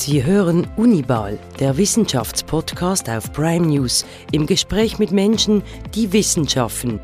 Sie 0.00 0.24
hören 0.24 0.64
Unibal, 0.76 1.40
der 1.58 1.76
Wissenschaftspodcast 1.76 3.10
auf 3.10 3.32
Prime 3.32 3.66
News, 3.66 4.06
im 4.30 4.46
Gespräch 4.46 5.00
mit 5.00 5.10
Menschen, 5.10 5.60
die 5.92 6.12
Wissenschaften. 6.12 7.00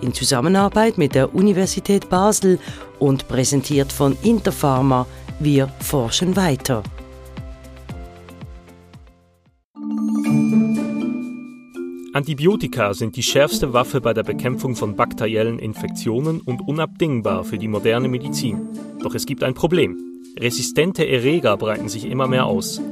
In 0.00 0.12
Zusammenarbeit 0.12 0.98
mit 0.98 1.14
der 1.14 1.32
Universität 1.32 2.10
Basel 2.10 2.58
und 2.98 3.28
präsentiert 3.28 3.92
von 3.92 4.18
Interpharma. 4.24 5.06
Wir 5.38 5.68
forschen 5.78 6.34
weiter. 6.34 6.82
Antibiotika 12.14 12.92
sind 12.92 13.16
die 13.16 13.22
schärfste 13.22 13.72
Waffe 13.72 14.02
bei 14.02 14.12
der 14.12 14.22
Bekämpfung 14.22 14.76
von 14.76 14.96
bakteriellen 14.96 15.58
Infektionen 15.58 16.42
und 16.42 16.60
unabdingbar 16.60 17.42
für 17.42 17.56
die 17.56 17.68
moderne 17.68 18.06
Medizin. 18.08 18.68
Doch 19.02 19.14
es 19.14 19.24
gibt 19.24 19.42
ein 19.42 19.54
Problem. 19.54 19.96
Resistente 20.38 21.08
Erreger 21.08 21.56
breiten 21.56 21.88
sich 21.88 22.04
immer 22.04 22.28
mehr 22.28 22.44
aus. 22.44 22.82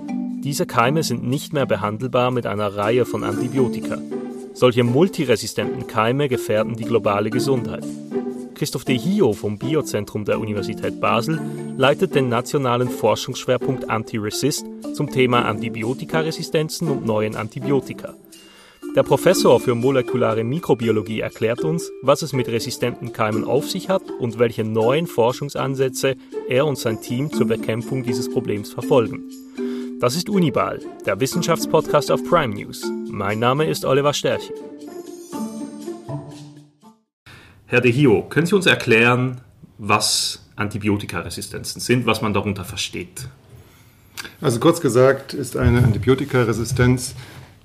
Diese 0.42 0.64
Keime 0.64 1.02
sind 1.02 1.22
nicht 1.22 1.52
mehr 1.52 1.66
behandelbar 1.66 2.30
mit 2.30 2.46
einer 2.46 2.74
Reihe 2.74 3.04
von 3.04 3.22
Antibiotika. 3.22 3.98
Solche 4.54 4.84
multiresistenten 4.84 5.86
Keime 5.86 6.30
gefährden 6.30 6.76
die 6.76 6.84
globale 6.84 7.28
Gesundheit. 7.28 7.84
Christoph 8.54 8.86
De 8.86 8.96
Hio 8.96 9.34
vom 9.34 9.58
Biozentrum 9.58 10.24
der 10.24 10.40
Universität 10.40 10.98
Basel 10.98 11.38
leitet 11.76 12.14
den 12.14 12.30
nationalen 12.30 12.88
Forschungsschwerpunkt 12.88 13.90
Anti-Resist 13.90 14.64
zum 14.94 15.10
Thema 15.10 15.44
Antibiotikaresistenzen 15.44 16.88
und 16.88 17.04
neuen 17.04 17.36
Antibiotika. 17.36 18.14
Der 18.96 19.04
Professor 19.04 19.60
für 19.60 19.76
molekulare 19.76 20.42
Mikrobiologie 20.42 21.20
erklärt 21.20 21.60
uns, 21.60 21.92
was 22.02 22.22
es 22.22 22.32
mit 22.32 22.48
resistenten 22.48 23.12
Keimen 23.12 23.44
auf 23.44 23.70
sich 23.70 23.88
hat 23.88 24.02
und 24.18 24.40
welche 24.40 24.64
neuen 24.64 25.06
Forschungsansätze 25.06 26.16
er 26.48 26.66
und 26.66 26.76
sein 26.76 27.00
Team 27.00 27.32
zur 27.32 27.46
Bekämpfung 27.46 28.02
dieses 28.02 28.28
Problems 28.28 28.72
verfolgen. 28.72 29.30
Das 30.00 30.16
ist 30.16 30.28
Unibal, 30.28 30.80
der 31.06 31.20
Wissenschaftspodcast 31.20 32.10
auf 32.10 32.24
Prime 32.24 32.52
News. 32.52 32.84
Mein 33.08 33.38
Name 33.38 33.66
ist 33.66 33.84
Oliver 33.84 34.12
Sterchi. 34.12 34.52
Herr 37.66 37.80
De 37.80 37.92
Hio, 37.92 38.22
können 38.28 38.46
Sie 38.46 38.56
uns 38.56 38.66
erklären, 38.66 39.40
was 39.78 40.48
Antibiotikaresistenzen 40.56 41.80
sind, 41.80 42.06
was 42.06 42.22
man 42.22 42.34
darunter 42.34 42.64
versteht? 42.64 43.28
Also 44.40 44.58
kurz 44.58 44.80
gesagt 44.80 45.32
ist 45.32 45.56
eine 45.56 45.78
Antibiotikaresistenz 45.78 47.14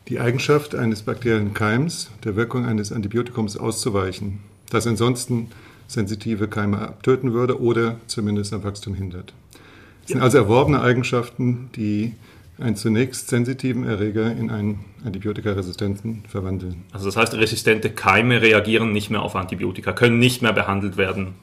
die 0.07 0.19
Eigenschaft 0.19 0.75
eines 0.75 1.01
bakteriellen 1.01 1.53
Keims 1.53 2.11
der 2.23 2.35
Wirkung 2.35 2.65
eines 2.65 2.91
Antibiotikums 2.91 3.57
auszuweichen, 3.57 4.39
das 4.69 4.85
ansonsten 4.85 5.47
sensitive 5.87 6.47
Keime 6.47 6.79
abtöten 6.79 7.33
würde 7.33 7.61
oder 7.61 7.99
zumindest 8.07 8.53
am 8.53 8.63
Wachstum 8.63 8.93
hindert. 8.93 9.33
Das 10.01 10.11
sind 10.11 10.21
also 10.21 10.37
erworbene 10.37 10.81
Eigenschaften, 10.81 11.69
die 11.75 12.13
einen 12.57 12.75
zunächst 12.75 13.27
sensitiven 13.27 13.85
Erreger 13.85 14.31
in 14.31 14.49
einen 14.49 14.85
Antibiotikaresistenten 15.03 16.23
verwandeln. 16.27 16.83
Also 16.91 17.05
das 17.05 17.17
heißt, 17.17 17.33
resistente 17.33 17.89
Keime 17.89 18.41
reagieren 18.41 18.93
nicht 18.93 19.09
mehr 19.09 19.21
auf 19.21 19.35
Antibiotika, 19.35 19.93
können 19.93 20.19
nicht 20.19 20.41
mehr 20.41 20.53
behandelt 20.53 20.97
werden 20.97 21.33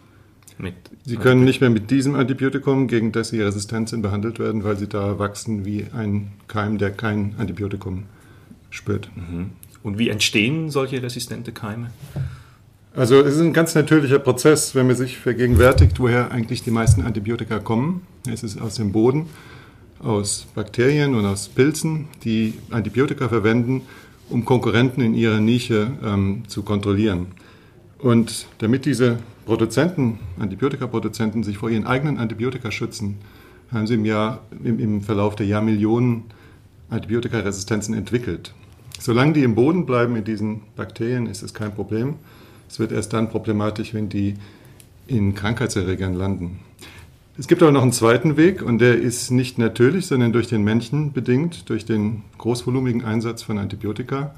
mit. 0.58 0.74
Sie 1.04 1.16
können 1.16 1.44
nicht 1.44 1.60
mehr 1.60 1.70
mit 1.70 1.90
diesem 1.90 2.14
Antibiotikum, 2.14 2.86
gegen 2.86 3.12
das 3.12 3.28
sie 3.28 3.42
resistent 3.42 3.88
sind, 3.88 4.02
behandelt 4.02 4.38
werden, 4.38 4.64
weil 4.64 4.76
sie 4.76 4.88
da 4.88 5.18
wachsen 5.18 5.64
wie 5.64 5.86
ein 5.94 6.32
Keim, 6.48 6.78
der 6.78 6.92
kein 6.92 7.34
Antibiotikum 7.38 8.04
spürt. 8.72 9.08
Mhm. 9.14 9.50
Und 9.82 9.98
wie 9.98 10.08
entstehen 10.08 10.70
solche 10.70 11.02
resistente 11.02 11.52
Keime? 11.52 11.90
Also 12.94 13.20
es 13.20 13.36
ist 13.36 13.40
ein 13.40 13.52
ganz 13.52 13.74
natürlicher 13.74 14.18
Prozess, 14.18 14.74
wenn 14.74 14.86
man 14.86 14.96
sich 14.96 15.16
vergegenwärtigt, 15.18 15.98
woher 15.98 16.30
eigentlich 16.30 16.62
die 16.62 16.70
meisten 16.70 17.02
Antibiotika 17.02 17.58
kommen. 17.58 18.06
Es 18.30 18.42
ist 18.42 18.60
aus 18.60 18.74
dem 18.74 18.92
Boden, 18.92 19.26
aus 19.98 20.46
Bakterien 20.54 21.14
und 21.14 21.24
aus 21.24 21.48
Pilzen, 21.48 22.08
die 22.24 22.54
Antibiotika 22.70 23.28
verwenden, 23.28 23.82
um 24.28 24.44
Konkurrenten 24.44 25.00
in 25.00 25.14
ihrer 25.14 25.40
Nische 25.40 25.92
ähm, 26.04 26.42
zu 26.48 26.62
kontrollieren. 26.62 27.28
Und 27.98 28.46
damit 28.58 28.84
diese 28.84 29.18
Produzenten, 29.46 30.18
Antibiotikaproduzenten, 30.38 31.44
sich 31.44 31.58
vor 31.58 31.70
ihren 31.70 31.86
eigenen 31.86 32.18
Antibiotika 32.18 32.70
schützen, 32.70 33.18
haben 33.72 33.86
sie 33.86 33.94
im, 33.94 34.04
Jahr, 34.04 34.40
im, 34.62 34.78
im 34.78 35.00
Verlauf 35.02 35.34
der 35.34 35.46
Jahrmillionen 35.46 36.24
Antibiotikaresistenzen 36.90 37.94
entwickelt. 37.94 38.52
Solange 38.98 39.32
die 39.32 39.42
im 39.42 39.54
Boden 39.54 39.86
bleiben 39.86 40.16
in 40.16 40.24
diesen 40.24 40.62
Bakterien, 40.76 41.26
ist 41.26 41.42
es 41.42 41.54
kein 41.54 41.74
Problem. 41.74 42.14
Es 42.68 42.78
wird 42.78 42.92
erst 42.92 43.12
dann 43.12 43.28
problematisch, 43.28 43.94
wenn 43.94 44.08
die 44.08 44.34
in 45.06 45.34
Krankheitserregern 45.34 46.14
landen. 46.14 46.60
Es 47.38 47.48
gibt 47.48 47.62
aber 47.62 47.72
noch 47.72 47.82
einen 47.82 47.92
zweiten 47.92 48.36
Weg 48.36 48.62
und 48.62 48.78
der 48.78 48.98
ist 48.98 49.30
nicht 49.30 49.58
natürlich, 49.58 50.06
sondern 50.06 50.32
durch 50.32 50.48
den 50.48 50.62
Menschen 50.62 51.12
bedingt, 51.12 51.68
durch 51.70 51.84
den 51.84 52.22
großvolumigen 52.38 53.04
Einsatz 53.04 53.42
von 53.42 53.58
Antibiotika. 53.58 54.34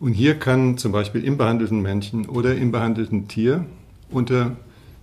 Und 0.00 0.12
hier 0.12 0.34
kann 0.34 0.78
zum 0.78 0.92
Beispiel 0.92 1.24
im 1.24 1.36
behandelten 1.36 1.82
Männchen 1.82 2.26
oder 2.26 2.54
im 2.56 2.72
behandelten 2.72 3.28
Tier 3.28 3.64
unter 4.10 4.56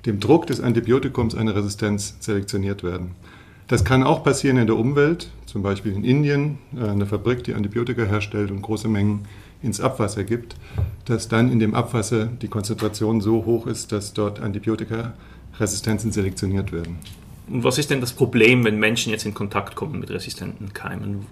dem 0.05 0.19
Druck 0.19 0.47
des 0.47 0.59
Antibiotikums 0.59 1.35
eine 1.35 1.55
Resistenz 1.55 2.17
selektioniert 2.19 2.83
werden. 2.83 3.11
Das 3.67 3.85
kann 3.85 4.03
auch 4.03 4.23
passieren 4.23 4.57
in 4.57 4.67
der 4.67 4.77
Umwelt, 4.77 5.31
zum 5.45 5.61
Beispiel 5.63 5.93
in 5.93 6.03
Indien, 6.03 6.57
äh, 6.75 6.89
eine 6.89 7.05
Fabrik, 7.05 7.43
die 7.43 7.53
Antibiotika 7.53 8.03
herstellt 8.03 8.51
und 8.51 8.61
große 8.61 8.87
Mengen 8.87 9.25
ins 9.61 9.79
Abwasser 9.79 10.23
gibt, 10.23 10.55
dass 11.05 11.29
dann 11.29 11.51
in 11.51 11.59
dem 11.59 11.73
Abwasser 11.73 12.25
die 12.25 12.49
Konzentration 12.49 13.21
so 13.21 13.45
hoch 13.45 13.65
ist, 13.65 13.91
dass 13.91 14.13
dort 14.13 14.41
Antibiotikaresistenzen 14.41 16.11
selektioniert 16.11 16.71
werden. 16.71 16.97
Und 17.49 17.63
was 17.63 17.77
ist 17.77 17.89
denn 17.89 18.01
das 18.01 18.13
Problem, 18.13 18.63
wenn 18.65 18.79
Menschen 18.79 19.11
jetzt 19.11 19.25
in 19.25 19.33
Kontakt 19.33 19.75
kommen 19.75 19.99
mit 19.99 20.11
resistenten 20.11 20.73
Keimen? 20.73 21.25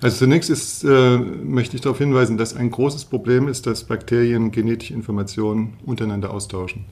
Also 0.00 0.18
zunächst 0.18 0.50
ist, 0.50 0.84
äh, 0.84 1.16
möchte 1.18 1.76
ich 1.76 1.82
darauf 1.82 1.98
hinweisen, 1.98 2.36
dass 2.36 2.54
ein 2.54 2.70
großes 2.70 3.06
Problem 3.06 3.48
ist, 3.48 3.66
dass 3.66 3.84
Bakterien 3.84 4.50
genetische 4.50 4.92
Informationen 4.92 5.74
untereinander 5.86 6.30
austauschen. 6.30 6.84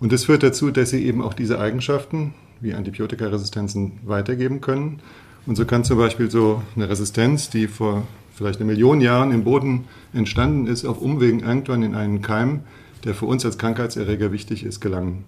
Und 0.00 0.12
das 0.12 0.24
führt 0.24 0.42
dazu, 0.42 0.70
dass 0.70 0.90
sie 0.90 1.04
eben 1.04 1.22
auch 1.22 1.34
diese 1.34 1.60
Eigenschaften 1.60 2.34
wie 2.62 2.72
Antibiotikaresistenzen 2.72 4.00
weitergeben 4.04 4.62
können 4.62 5.00
und 5.46 5.56
so 5.56 5.64
kann 5.64 5.84
zum 5.84 5.98
Beispiel 5.98 6.30
so 6.30 6.62
eine 6.76 6.88
Resistenz, 6.88 7.50
die 7.50 7.66
vor 7.66 8.06
vielleicht 8.34 8.60
eine 8.60 8.66
Million 8.66 9.00
Jahren 9.00 9.32
im 9.32 9.44
Boden 9.44 9.84
entstanden 10.12 10.66
ist, 10.66 10.84
auf 10.84 11.00
Umwegen 11.00 11.40
irgendwann 11.40 11.82
in 11.82 11.94
einen 11.94 12.22
Keim, 12.22 12.60
der 13.04 13.14
für 13.14 13.26
uns 13.26 13.44
als 13.44 13.58
Krankheitserreger 13.58 14.32
wichtig 14.32 14.64
ist, 14.64 14.80
gelangen. 14.80 15.24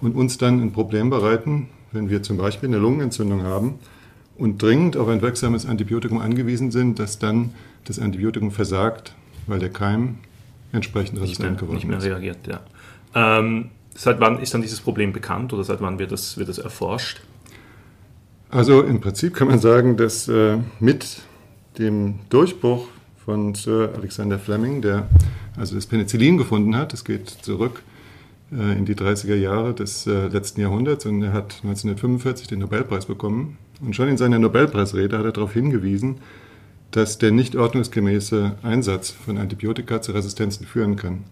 Und 0.00 0.14
uns 0.14 0.38
dann 0.38 0.62
ein 0.62 0.72
Problem 0.72 1.10
bereiten, 1.10 1.68
wenn 1.92 2.08
wir 2.08 2.22
zum 2.22 2.36
Beispiel 2.36 2.68
eine 2.68 2.78
Lungenentzündung 2.78 3.42
haben 3.42 3.78
und 4.36 4.62
dringend 4.62 4.96
auf 4.96 5.08
ein 5.08 5.20
wirksames 5.20 5.66
Antibiotikum 5.66 6.18
angewiesen 6.18 6.70
sind, 6.70 6.98
dass 6.98 7.18
dann 7.18 7.50
das 7.84 7.98
Antibiotikum 7.98 8.50
versagt, 8.50 9.14
weil 9.46 9.58
der 9.58 9.70
Keim 9.70 10.16
entsprechend 10.72 11.20
resistent 11.20 11.58
geworden 11.58 11.78
ist. 11.78 11.84
Nicht 11.84 11.90
mehr 11.90 12.02
reagiert, 12.02 12.46
ja. 12.46 12.60
Ähm, 13.14 13.70
seit 13.98 14.20
wann 14.20 14.38
ist 14.38 14.54
dann 14.54 14.62
dieses 14.62 14.80
Problem 14.80 15.12
bekannt 15.12 15.52
oder 15.52 15.64
seit 15.64 15.80
wann 15.80 15.98
wird 15.98 16.12
das, 16.12 16.38
wird 16.38 16.48
das 16.48 16.58
erforscht? 16.58 17.20
Also 18.48 18.82
im 18.82 19.00
Prinzip 19.00 19.34
kann 19.34 19.48
man 19.48 19.58
sagen, 19.58 19.96
dass 19.96 20.28
äh, 20.28 20.58
mit 20.78 21.20
dem 21.78 22.20
Durchbruch 22.30 22.86
von 23.24 23.54
Sir 23.54 23.92
Alexander 23.96 24.38
Fleming, 24.38 24.80
der 24.80 25.08
also 25.56 25.74
das 25.74 25.86
Penicillin 25.86 26.38
gefunden 26.38 26.76
hat, 26.76 26.92
das 26.92 27.04
geht 27.04 27.28
zurück 27.28 27.82
äh, 28.52 28.78
in 28.78 28.84
die 28.84 28.94
30er 28.94 29.34
Jahre 29.34 29.74
des 29.74 30.06
äh, 30.06 30.28
letzten 30.28 30.60
Jahrhunderts 30.60 31.04
und 31.04 31.20
er 31.22 31.32
hat 31.32 31.56
1945 31.64 32.46
den 32.46 32.60
Nobelpreis 32.60 33.06
bekommen. 33.06 33.58
Und 33.80 33.96
schon 33.96 34.08
in 34.08 34.16
seiner 34.16 34.38
Nobelpreisrede 34.38 35.18
hat 35.18 35.24
er 35.24 35.32
darauf 35.32 35.52
hingewiesen, 35.52 36.18
dass 36.92 37.18
der 37.18 37.32
nicht 37.32 37.56
ordnungsgemäße 37.56 38.54
Einsatz 38.62 39.10
von 39.10 39.38
Antibiotika 39.38 40.00
zu 40.00 40.12
Resistenzen 40.12 40.66
führen 40.66 40.96
kann. 40.96 41.24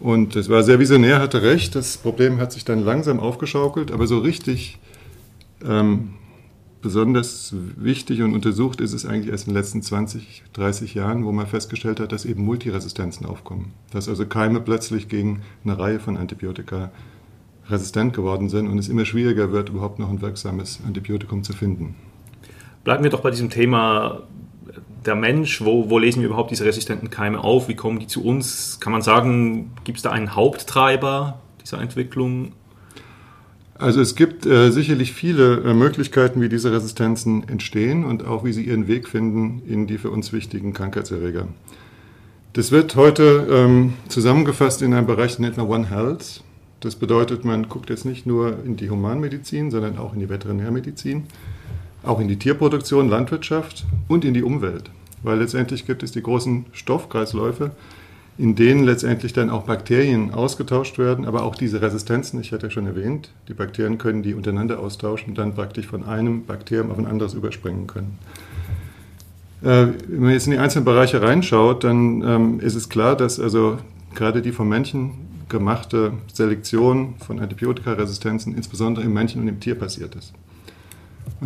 Und 0.00 0.36
es 0.36 0.48
war 0.48 0.62
sehr 0.62 0.78
visionär, 0.78 1.20
hatte 1.20 1.42
recht. 1.42 1.74
Das 1.74 1.96
Problem 1.96 2.38
hat 2.38 2.52
sich 2.52 2.64
dann 2.64 2.84
langsam 2.84 3.20
aufgeschaukelt, 3.20 3.90
aber 3.92 4.06
so 4.06 4.18
richtig 4.18 4.78
ähm, 5.64 6.14
besonders 6.84 7.54
wichtig 7.76 8.20
und 8.20 8.34
untersucht 8.34 8.82
ist 8.82 8.92
es 8.92 9.06
eigentlich 9.06 9.32
erst 9.32 9.46
in 9.46 9.54
den 9.54 9.60
letzten 9.60 9.80
20, 9.80 10.44
30 10.52 10.94
Jahren, 10.94 11.24
wo 11.24 11.32
man 11.32 11.46
festgestellt 11.46 11.98
hat, 11.98 12.12
dass 12.12 12.26
eben 12.26 12.44
Multiresistenzen 12.44 13.24
aufkommen. 13.24 13.72
Dass 13.90 14.08
also 14.08 14.26
Keime 14.26 14.60
plötzlich 14.60 15.08
gegen 15.08 15.40
eine 15.64 15.78
Reihe 15.78 15.98
von 15.98 16.18
Antibiotika 16.18 16.90
resistent 17.70 18.12
geworden 18.12 18.50
sind 18.50 18.68
und 18.68 18.78
es 18.78 18.90
immer 18.90 19.06
schwieriger 19.06 19.50
wird, 19.50 19.70
überhaupt 19.70 19.98
noch 19.98 20.10
ein 20.10 20.20
wirksames 20.20 20.80
Antibiotikum 20.86 21.42
zu 21.42 21.54
finden. 21.54 21.94
Bleiben 22.84 23.02
wir 23.02 23.10
doch 23.10 23.22
bei 23.22 23.30
diesem 23.30 23.48
Thema 23.48 24.24
der 25.04 25.14
Mensch, 25.14 25.60
wo, 25.60 25.90
wo 25.90 25.98
lesen 25.98 26.20
wir 26.20 26.28
überhaupt 26.28 26.50
diese 26.50 26.64
resistenten 26.64 27.10
Keime 27.10 27.42
auf? 27.42 27.68
Wie 27.68 27.74
kommen 27.74 27.98
die 27.98 28.06
zu 28.06 28.24
uns? 28.24 28.78
Kann 28.80 28.92
man 28.92 29.02
sagen, 29.02 29.72
gibt 29.84 29.98
es 29.98 30.02
da 30.02 30.10
einen 30.10 30.34
Haupttreiber 30.34 31.40
dieser 31.60 31.80
Entwicklung? 31.80 32.52
Also 33.76 34.00
es 34.00 34.14
gibt 34.14 34.46
äh, 34.46 34.70
sicherlich 34.70 35.12
viele 35.12 35.62
äh, 35.62 35.74
Möglichkeiten, 35.74 36.40
wie 36.40 36.48
diese 36.48 36.72
Resistenzen 36.72 37.48
entstehen 37.48 38.04
und 38.04 38.24
auch 38.24 38.44
wie 38.44 38.52
sie 38.52 38.62
ihren 38.62 38.86
Weg 38.86 39.08
finden 39.08 39.62
in 39.66 39.86
die 39.86 39.98
für 39.98 40.10
uns 40.10 40.32
wichtigen 40.32 40.72
Krankheitserreger. 40.72 41.48
Das 42.52 42.70
wird 42.70 42.94
heute 42.94 43.48
ähm, 43.50 43.94
zusammengefasst 44.08 44.80
in 44.80 44.94
einem 44.94 45.08
Bereich, 45.08 45.36
den 45.36 45.42
nennt 45.42 45.56
man 45.56 45.66
One 45.66 45.90
Health. 45.90 46.44
Das 46.78 46.94
bedeutet, 46.94 47.44
man 47.44 47.68
guckt 47.68 47.90
jetzt 47.90 48.04
nicht 48.04 48.26
nur 48.26 48.62
in 48.64 48.76
die 48.76 48.90
Humanmedizin, 48.90 49.72
sondern 49.72 49.98
auch 49.98 50.12
in 50.12 50.20
die 50.20 50.28
Veterinärmedizin, 50.28 51.24
auch 52.04 52.20
in 52.20 52.28
die 52.28 52.38
Tierproduktion, 52.38 53.08
Landwirtschaft 53.08 53.84
und 54.08 54.24
in 54.24 54.34
die 54.34 54.42
Umwelt. 54.42 54.90
Weil 55.22 55.38
letztendlich 55.38 55.86
gibt 55.86 56.02
es 56.02 56.12
die 56.12 56.22
großen 56.22 56.66
Stoffkreisläufe, 56.72 57.70
in 58.36 58.56
denen 58.56 58.84
letztendlich 58.84 59.32
dann 59.32 59.48
auch 59.48 59.62
Bakterien 59.62 60.32
ausgetauscht 60.32 60.98
werden, 60.98 61.24
aber 61.24 61.44
auch 61.44 61.54
diese 61.54 61.80
Resistenzen, 61.80 62.40
ich 62.40 62.52
hatte 62.52 62.66
ja 62.66 62.70
schon 62.70 62.86
erwähnt, 62.86 63.30
die 63.48 63.54
Bakterien 63.54 63.96
können 63.96 64.22
die 64.22 64.34
untereinander 64.34 64.80
austauschen 64.80 65.30
und 65.30 65.38
dann 65.38 65.54
praktisch 65.54 65.86
von 65.86 66.04
einem 66.04 66.44
Bakterium 66.44 66.90
auf 66.90 66.98
ein 66.98 67.06
anderes 67.06 67.34
überspringen 67.34 67.86
können. 67.86 68.18
Äh, 69.62 69.86
wenn 70.08 70.20
man 70.20 70.32
jetzt 70.32 70.46
in 70.46 70.52
die 70.52 70.58
einzelnen 70.58 70.84
Bereiche 70.84 71.22
reinschaut, 71.22 71.84
dann 71.84 72.22
ähm, 72.22 72.60
ist 72.60 72.74
es 72.74 72.88
klar, 72.88 73.16
dass 73.16 73.38
also 73.38 73.78
gerade 74.14 74.42
die 74.42 74.52
vom 74.52 74.68
Menschen 74.68 75.12
gemachte 75.48 76.12
Selektion 76.32 77.14
von 77.18 77.38
Antibiotikaresistenzen 77.38 78.56
insbesondere 78.56 79.04
im 79.04 79.12
Männchen 79.12 79.40
und 79.42 79.48
im 79.48 79.60
Tier 79.60 79.76
passiert 79.76 80.16
ist. 80.16 80.32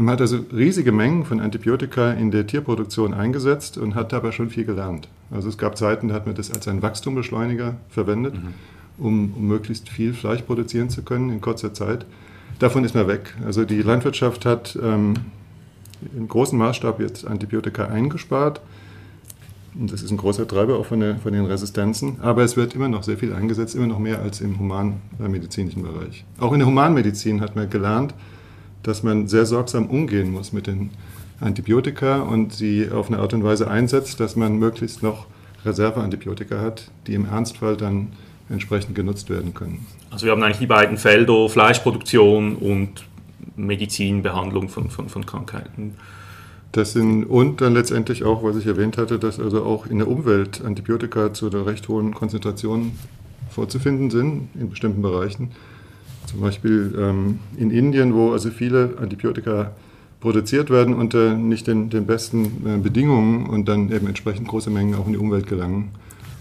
Man 0.00 0.12
hat 0.12 0.20
also 0.20 0.38
riesige 0.54 0.92
Mengen 0.92 1.24
von 1.24 1.40
Antibiotika 1.40 2.12
in 2.12 2.30
der 2.30 2.46
Tierproduktion 2.46 3.14
eingesetzt 3.14 3.78
und 3.78 3.96
hat 3.96 4.12
dabei 4.12 4.30
schon 4.30 4.48
viel 4.48 4.64
gelernt. 4.64 5.08
Also 5.32 5.48
es 5.48 5.58
gab 5.58 5.76
Zeiten, 5.76 6.06
da 6.06 6.14
hat 6.14 6.24
man 6.24 6.36
das 6.36 6.52
als 6.52 6.68
einen 6.68 6.82
Wachstumbeschleuniger 6.82 7.74
verwendet, 7.88 8.34
mhm. 8.34 8.54
um, 8.96 9.34
um, 9.34 9.48
möglichst 9.48 9.88
viel 9.88 10.14
Fleisch 10.14 10.42
produzieren 10.42 10.88
zu 10.88 11.02
können 11.02 11.30
in 11.30 11.40
kurzer 11.40 11.74
Zeit. 11.74 12.06
Davon 12.60 12.84
ist 12.84 12.94
man 12.94 13.08
weg. 13.08 13.34
Also 13.44 13.64
die 13.64 13.82
Landwirtschaft 13.82 14.46
hat 14.46 14.78
ähm, 14.80 15.14
in 16.16 16.28
großem 16.28 16.58
Maßstab 16.58 17.00
jetzt 17.00 17.26
Antibiotika 17.26 17.86
eingespart. 17.86 18.60
Und 19.74 19.92
das 19.92 20.02
ist 20.02 20.12
ein 20.12 20.16
großer 20.16 20.46
Treiber 20.46 20.78
auch 20.78 20.86
von, 20.86 21.00
der, 21.00 21.16
von, 21.16 21.32
den 21.32 21.44
Resistenzen. 21.44 22.18
Aber 22.20 22.44
es 22.44 22.56
wird 22.56 22.72
immer 22.76 22.88
noch 22.88 23.02
sehr 23.02 23.18
viel 23.18 23.32
eingesetzt, 23.32 23.74
immer 23.74 23.88
noch 23.88 23.98
mehr 23.98 24.22
als 24.22 24.40
im 24.42 24.60
humanmedizinischen 24.60 25.82
Bereich. 25.82 26.24
Auch 26.38 26.52
in 26.52 26.60
der 26.60 26.68
Humanmedizin 26.68 27.40
hat 27.40 27.56
man 27.56 27.68
gelernt, 27.68 28.14
dass 28.82 29.02
man 29.02 29.28
sehr 29.28 29.46
sorgsam 29.46 29.86
umgehen 29.86 30.30
muss 30.30 30.52
mit 30.52 30.66
den 30.66 30.90
Antibiotika 31.40 32.20
und 32.22 32.52
sie 32.52 32.90
auf 32.90 33.08
eine 33.08 33.18
Art 33.18 33.32
und 33.32 33.44
Weise 33.44 33.70
einsetzt, 33.70 34.20
dass 34.20 34.36
man 34.36 34.58
möglichst 34.58 35.02
noch 35.02 35.26
Reserveantibiotika 35.64 36.60
hat, 36.60 36.90
die 37.06 37.14
im 37.14 37.26
Ernstfall 37.26 37.76
dann 37.76 38.08
entsprechend 38.50 38.94
genutzt 38.94 39.30
werden 39.30 39.54
können. 39.54 39.86
Also 40.10 40.26
wir 40.26 40.32
haben 40.32 40.42
eigentlich 40.42 40.58
die 40.58 40.66
beiden 40.66 40.96
Felder, 40.96 41.48
Fleischproduktion 41.48 42.56
und 42.56 43.04
Medizinbehandlung 43.56 44.68
von, 44.68 44.90
von, 44.90 45.08
von 45.08 45.26
Krankheiten. 45.26 45.94
Das 46.72 46.92
sind, 46.92 47.24
und 47.24 47.60
dann 47.60 47.74
letztendlich 47.74 48.24
auch, 48.24 48.42
was 48.42 48.56
ich 48.56 48.66
erwähnt 48.66 48.98
hatte, 48.98 49.18
dass 49.18 49.40
also 49.40 49.64
auch 49.64 49.86
in 49.86 49.98
der 49.98 50.08
Umwelt 50.08 50.62
Antibiotika 50.64 51.32
zu 51.32 51.50
einer 51.50 51.66
recht 51.66 51.88
hohen 51.88 52.14
Konzentration 52.14 52.92
vorzufinden 53.50 54.10
sind 54.10 54.48
in 54.54 54.70
bestimmten 54.70 55.02
Bereichen. 55.02 55.50
Zum 56.28 56.40
Beispiel 56.42 56.94
ähm, 56.98 57.38
in 57.56 57.70
Indien, 57.70 58.14
wo 58.14 58.32
also 58.32 58.50
viele 58.50 58.98
Antibiotika 59.00 59.70
produziert 60.20 60.68
werden 60.68 60.92
unter 60.92 61.32
nicht 61.34 61.66
den, 61.66 61.88
den 61.88 62.04
besten 62.04 62.44
äh, 62.66 62.76
Bedingungen 62.76 63.46
und 63.46 63.66
dann 63.66 63.90
eben 63.90 64.06
entsprechend 64.06 64.46
große 64.46 64.68
Mengen 64.68 64.94
auch 64.94 65.06
in 65.06 65.12
die 65.12 65.18
Umwelt 65.18 65.46
gelangen 65.46 65.90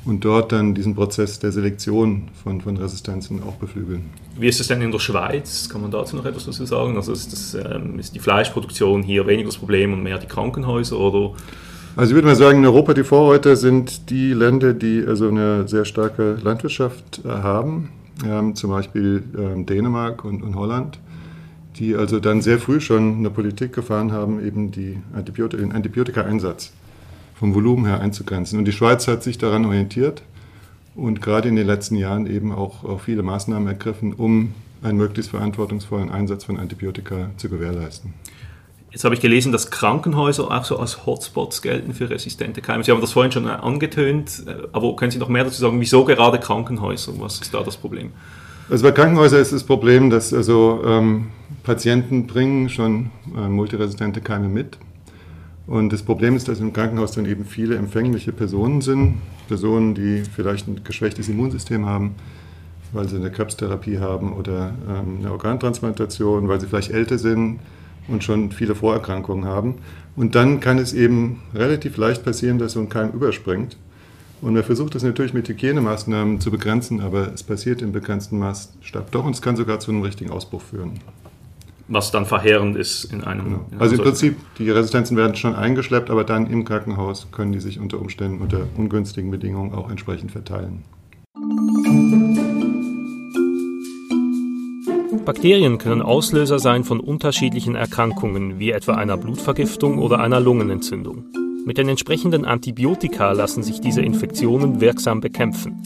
und 0.03 0.25
dort 0.25 0.51
dann 0.51 0.73
diesen 0.73 0.93
Prozess 0.93 1.39
der 1.39 1.53
Selektion 1.53 2.23
von, 2.43 2.59
von 2.59 2.75
Resistenzen 2.75 3.41
auch 3.43 3.53
beflügeln. 3.53 4.03
Wie 4.37 4.49
ist 4.49 4.59
es 4.59 4.67
denn 4.67 4.81
in 4.81 4.91
der 4.91 4.99
Schweiz? 4.99 5.69
Kann 5.69 5.81
man 5.81 5.91
dazu 5.91 6.17
noch 6.17 6.25
etwas 6.25 6.45
dazu 6.45 6.65
sagen? 6.65 6.97
Also 6.97 7.13
ist, 7.13 7.31
das, 7.31 7.53
ähm, 7.53 7.97
ist 7.97 8.13
die 8.13 8.19
Fleischproduktion 8.19 9.03
hier 9.03 9.25
weniger 9.25 9.47
das 9.47 9.57
Problem 9.57 9.93
und 9.93 10.03
mehr 10.03 10.17
die 10.17 10.27
Krankenhäuser 10.27 10.99
oder? 10.99 11.33
Also 11.95 12.11
ich 12.11 12.15
würde 12.15 12.27
mal 12.27 12.35
sagen, 12.35 12.59
in 12.59 12.65
Europa 12.65 12.93
die 12.93 13.05
Vorreiter 13.05 13.55
sind 13.55 14.09
die 14.09 14.33
Länder, 14.33 14.73
die 14.73 15.01
also 15.07 15.29
eine 15.29 15.65
sehr 15.65 15.85
starke 15.85 16.37
Landwirtschaft 16.43 17.21
äh, 17.23 17.29
haben 17.29 17.89
ähm, 18.25 18.55
zum 18.55 18.71
Beispiel 18.71 19.23
ähm, 19.37 19.65
Dänemark 19.65 20.25
und, 20.25 20.41
und, 20.41 20.55
Holland, 20.55 20.99
die 21.77 21.95
also 21.95 22.19
dann 22.19 22.41
sehr 22.41 22.59
früh 22.59 22.79
schon 22.79 23.17
eine 23.17 23.29
Politik 23.29 23.73
gefahren 23.73 24.11
haben, 24.11 24.45
eben 24.45 24.71
die 24.71 24.97
Antibiotika, 25.13 25.61
den 25.61 25.71
Antibiotika-Einsatz 25.71 26.73
vom 27.35 27.53
Volumen 27.53 27.85
her 27.85 27.99
einzugrenzen. 27.99 28.57
Und 28.57 28.65
die 28.65 28.71
Schweiz 28.71 29.07
hat 29.07 29.23
sich 29.23 29.37
daran 29.37 29.65
orientiert 29.65 30.23
und 30.95 31.21
gerade 31.21 31.49
in 31.49 31.55
den 31.55 31.67
letzten 31.67 31.95
Jahren 31.95 32.25
eben 32.25 32.51
auch, 32.51 32.83
auch 32.83 33.01
viele 33.01 33.21
Maßnahmen 33.21 33.67
ergriffen, 33.67 34.13
um 34.13 34.53
einen 34.81 34.97
möglichst 34.97 35.31
verantwortungsvollen 35.31 36.09
Einsatz 36.09 36.43
von 36.43 36.57
Antibiotika 36.57 37.29
zu 37.37 37.49
gewährleisten. 37.49 38.13
Jetzt 38.97 39.03
habe 39.03 39.13
ich 39.13 39.21
gelesen, 39.21 39.51
dass 39.51 39.69
Krankenhäuser 39.69 40.49
auch 40.49 40.65
so 40.65 40.79
als 40.79 41.05
Hotspots 41.05 41.61
gelten 41.61 41.93
für 41.93 42.09
resistente 42.09 42.61
Keime. 42.61 42.83
Sie 42.83 42.89
haben 42.89 42.99
das 42.99 43.11
vorhin 43.11 43.31
schon 43.31 43.45
angetönt, 43.45 44.41
äh, 44.47 44.55
aber 44.71 44.95
können 44.95 45.11
Sie 45.11 45.19
noch 45.19 45.29
mehr 45.29 45.43
dazu 45.43 45.61
sagen, 45.61 45.79
wieso 45.79 46.03
gerade 46.03 46.39
Krankenhäuser? 46.39 47.13
Was 47.19 47.39
ist 47.39 47.53
da 47.53 47.61
das 47.61 47.77
Problem? 47.77 48.09
Also 48.71 48.83
bei 48.83 48.91
Krankenhäusern 48.91 49.39
ist 49.39 49.53
das 49.53 49.63
Problem, 49.63 50.09
dass 50.09 50.33
also 50.33 50.81
ähm, 50.83 51.27
Patienten 51.61 52.25
bringen 52.25 52.69
schon 52.69 53.11
äh, 53.37 53.47
multiresistente 53.47 54.19
Keime 54.19 54.47
mit. 54.47 54.79
Und 55.67 55.93
das 55.93 56.01
Problem 56.01 56.35
ist, 56.35 56.47
dass 56.47 56.59
im 56.59 56.73
Krankenhaus 56.73 57.11
dann 57.11 57.27
eben 57.27 57.45
viele 57.45 57.75
empfängliche 57.75 58.31
Personen 58.31 58.81
sind. 58.81 59.21
Personen, 59.47 59.93
die 59.93 60.23
vielleicht 60.35 60.67
ein 60.67 60.83
geschwächtes 60.83 61.29
Immunsystem 61.29 61.85
haben, 61.85 62.15
weil 62.93 63.07
sie 63.07 63.17
eine 63.17 63.29
Krebstherapie 63.29 63.99
haben 63.99 64.33
oder 64.33 64.73
ähm, 64.89 65.17
eine 65.19 65.31
Organtransplantation, 65.33 66.47
weil 66.47 66.59
sie 66.59 66.65
vielleicht 66.65 66.89
älter 66.89 67.19
sind, 67.19 67.59
und 68.07 68.23
schon 68.23 68.51
viele 68.51 68.75
Vorerkrankungen 68.75 69.45
haben. 69.45 69.75
Und 70.15 70.35
dann 70.35 70.59
kann 70.59 70.79
es 70.79 70.93
eben 70.93 71.41
relativ 71.53 71.97
leicht 71.97 72.23
passieren, 72.23 72.57
dass 72.57 72.73
so 72.73 72.79
ein 72.79 72.89
Keim 72.89 73.11
überspringt. 73.11 73.77
Und 74.41 74.53
man 74.53 74.63
versucht 74.63 74.93
das 74.95 75.03
natürlich 75.03 75.33
mit 75.33 75.47
Hygienemaßnahmen 75.49 76.39
zu 76.39 76.51
begrenzen, 76.51 77.01
aber 77.01 77.33
es 77.33 77.43
passiert 77.43 77.81
im 77.81 77.91
begrenzten 77.91 78.37
Maßstab 78.37 79.11
doch 79.11 79.25
und 79.25 79.33
es 79.33 79.41
kann 79.41 79.55
sogar 79.55 79.79
zu 79.79 79.91
einem 79.91 80.03
richtigen 80.03 80.29
Ausbruch 80.29 80.61
führen. 80.61 80.99
Was 81.87 82.11
dann 82.11 82.25
verheerend 82.25 82.75
ist 82.75 83.05
in 83.05 83.23
einem. 83.23 83.45
Genau. 83.45 83.65
Also 83.79 83.95
im 83.95 84.01
Prinzip, 84.01 84.37
die 84.59 84.69
Resistenzen 84.69 85.15
werden 85.15 85.35
schon 85.35 85.55
eingeschleppt, 85.55 86.09
aber 86.09 86.23
dann 86.23 86.47
im 86.47 86.65
Krankenhaus 86.65 87.27
können 87.31 87.53
die 87.53 87.61
sich 87.61 87.79
unter 87.79 87.99
Umständen 87.99 88.41
unter 88.41 88.67
ungünstigen 88.75 89.31
Bedingungen 89.31 89.73
auch 89.73 89.89
entsprechend 89.89 90.31
verteilen. 90.31 90.83
Bakterien 95.27 95.77
können 95.77 96.01
Auslöser 96.01 96.57
sein 96.57 96.85
von 96.85 97.01
unterschiedlichen 97.01 97.75
Erkrankungen, 97.75 98.59
wie 98.59 98.71
etwa 98.71 98.93
einer 98.93 99.17
Blutvergiftung 99.17 99.99
oder 99.99 100.21
einer 100.21 100.39
Lungenentzündung. 100.39 101.25
Mit 101.65 101.77
den 101.77 101.89
entsprechenden 101.89 102.45
Antibiotika 102.45 103.33
lassen 103.33 103.61
sich 103.61 103.81
diese 103.81 104.01
Infektionen 104.01 104.79
wirksam 104.79 105.19
bekämpfen. 105.19 105.83